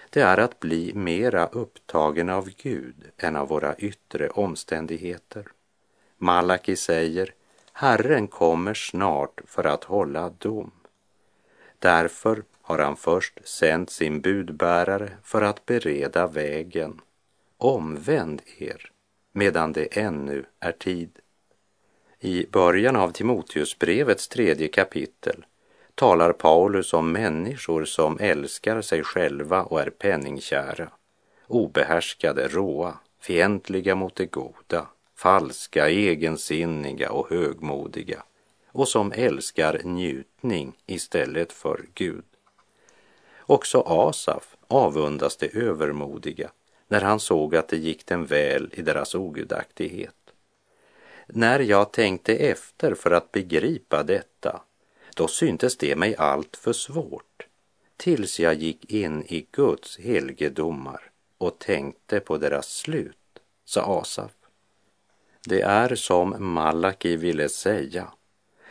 det 0.09 0.21
är 0.21 0.37
att 0.37 0.59
bli 0.59 0.93
mera 0.93 1.47
upptagen 1.47 2.29
av 2.29 2.49
Gud 2.57 2.95
än 3.17 3.35
av 3.35 3.47
våra 3.47 3.75
yttre 3.75 4.29
omständigheter. 4.29 5.47
Malaki 6.17 6.75
säger, 6.75 7.33
Herren 7.73 8.27
kommer 8.27 8.73
snart 8.73 9.41
för 9.45 9.63
att 9.63 9.83
hålla 9.83 10.29
dom. 10.29 10.71
Därför 11.79 12.43
har 12.61 12.79
han 12.79 12.95
först 12.95 13.47
sänt 13.47 13.89
sin 13.89 14.21
budbärare 14.21 15.11
för 15.23 15.41
att 15.41 15.65
bereda 15.65 16.27
vägen. 16.27 17.01
Omvänd 17.57 18.41
er 18.57 18.91
medan 19.31 19.73
det 19.73 19.97
ännu 19.97 20.45
är 20.59 20.71
tid. 20.71 21.09
I 22.19 22.45
början 22.51 22.95
av 22.95 23.11
Timoteusbrevets 23.11 24.27
tredje 24.27 24.67
kapitel 24.67 25.45
talar 25.95 26.33
Paulus 26.33 26.93
om 26.93 27.11
människor 27.11 27.85
som 27.85 28.17
älskar 28.19 28.81
sig 28.81 29.03
själva 29.03 29.63
och 29.63 29.81
är 29.81 29.89
penningkära, 29.89 30.89
obehärskade, 31.47 32.47
råa, 32.47 32.99
fientliga 33.21 33.95
mot 33.95 34.15
det 34.15 34.25
goda, 34.25 34.87
falska, 35.15 35.89
egensinniga 35.89 37.11
och 37.11 37.29
högmodiga 37.29 38.23
och 38.71 38.87
som 38.87 39.11
älskar 39.11 39.81
njutning 39.83 40.73
istället 40.85 41.51
för 41.51 41.85
Gud. 41.93 42.23
Också 43.39 43.81
Asaf 43.81 44.57
avundas 44.67 45.37
det 45.37 45.55
övermodiga 45.55 46.51
när 46.87 47.01
han 47.01 47.19
såg 47.19 47.55
att 47.55 47.67
det 47.67 47.77
gick 47.77 48.05
dem 48.05 48.25
väl 48.25 48.69
i 48.73 48.81
deras 48.81 49.15
ogudaktighet. 49.15 50.15
När 51.27 51.59
jag 51.59 51.91
tänkte 51.91 52.35
efter 52.35 52.95
för 52.95 53.11
att 53.11 53.31
begripa 53.31 54.03
detta, 54.03 54.61
då 55.15 55.27
syntes 55.27 55.77
det 55.77 55.95
mig 55.95 56.15
allt 56.15 56.57
för 56.57 56.73
svårt 56.73 57.47
tills 57.97 58.39
jag 58.39 58.53
gick 58.53 58.91
in 58.91 59.23
i 59.23 59.47
Guds 59.51 59.97
helgedomar 59.97 61.11
och 61.37 61.59
tänkte 61.59 62.19
på 62.19 62.37
deras 62.37 62.67
slut, 62.67 63.17
sa 63.65 64.01
Asaf. 64.01 64.31
Det 65.45 65.61
är 65.61 65.95
som 65.95 66.35
Malaki 66.53 67.15
ville 67.15 67.49
säga. 67.49 68.07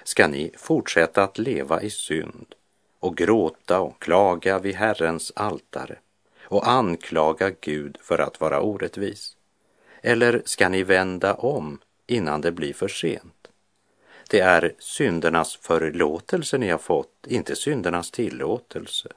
Ska 0.09 0.29
ni 0.29 0.51
fortsätta 0.57 1.23
att 1.23 1.39
leva 1.39 1.83
i 1.83 1.91
synd 1.91 2.55
och 2.99 3.17
gråta 3.17 3.81
och 3.81 4.03
klaga 4.03 4.59
vid 4.59 4.75
Herrens 4.75 5.33
altare 5.37 5.99
och 6.43 6.69
anklaga 6.69 7.51
Gud 7.61 7.99
för 8.01 8.19
att 8.19 8.41
vara 8.41 8.61
orättvis? 8.61 9.37
Eller 10.03 10.43
ska 10.45 10.69
ni 10.69 10.83
vända 10.83 11.35
om 11.35 11.79
innan 12.07 12.41
det 12.41 12.53
blir 12.53 12.75
för 12.75 12.89
sent? 12.89 13.49
Det 14.31 14.41
är 14.41 14.75
syndernas 14.79 15.57
förlåtelse 15.57 16.59
ni 16.59 16.69
har 16.69 16.79
fått, 16.79 17.27
inte 17.27 17.57
syndernas 17.57 18.11
tillåtelse. 18.11 19.09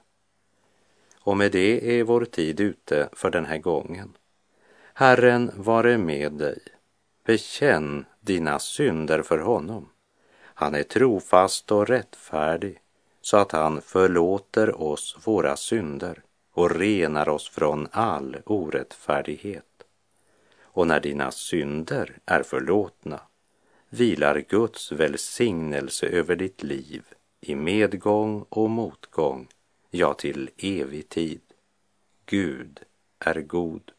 Och 1.19 1.37
med 1.37 1.51
det 1.51 1.99
är 1.99 2.03
vår 2.03 2.25
tid 2.25 2.59
ute 2.59 3.09
för 3.13 3.29
den 3.29 3.45
här 3.45 3.57
gången. 3.57 4.17
Herren 4.93 5.51
vare 5.55 5.97
med 5.97 6.33
dig. 6.33 6.59
Bekänn 7.25 8.05
dina 8.19 8.59
synder 8.59 9.21
för 9.21 9.37
honom. 9.37 9.90
Han 10.61 10.75
är 10.75 10.83
trofast 10.83 11.71
och 11.71 11.87
rättfärdig 11.87 12.79
så 13.21 13.37
att 13.37 13.51
han 13.51 13.81
förlåter 13.81 14.81
oss 14.81 15.17
våra 15.23 15.55
synder 15.55 16.23
och 16.51 16.71
renar 16.71 17.29
oss 17.29 17.49
från 17.49 17.87
all 17.91 18.37
orättfärdighet. 18.45 19.83
Och 20.61 20.87
när 20.87 20.99
dina 20.99 21.31
synder 21.31 22.17
är 22.25 22.43
förlåtna 22.43 23.19
vilar 23.89 24.43
Guds 24.49 24.91
välsignelse 24.91 26.07
över 26.07 26.35
ditt 26.35 26.63
liv 26.63 27.03
i 27.39 27.55
medgång 27.55 28.45
och 28.49 28.69
motgång, 28.69 29.47
ja, 29.89 30.13
till 30.13 30.49
evig 30.57 31.09
tid. 31.09 31.41
Gud 32.25 32.79
är 33.19 33.41
god. 33.41 33.91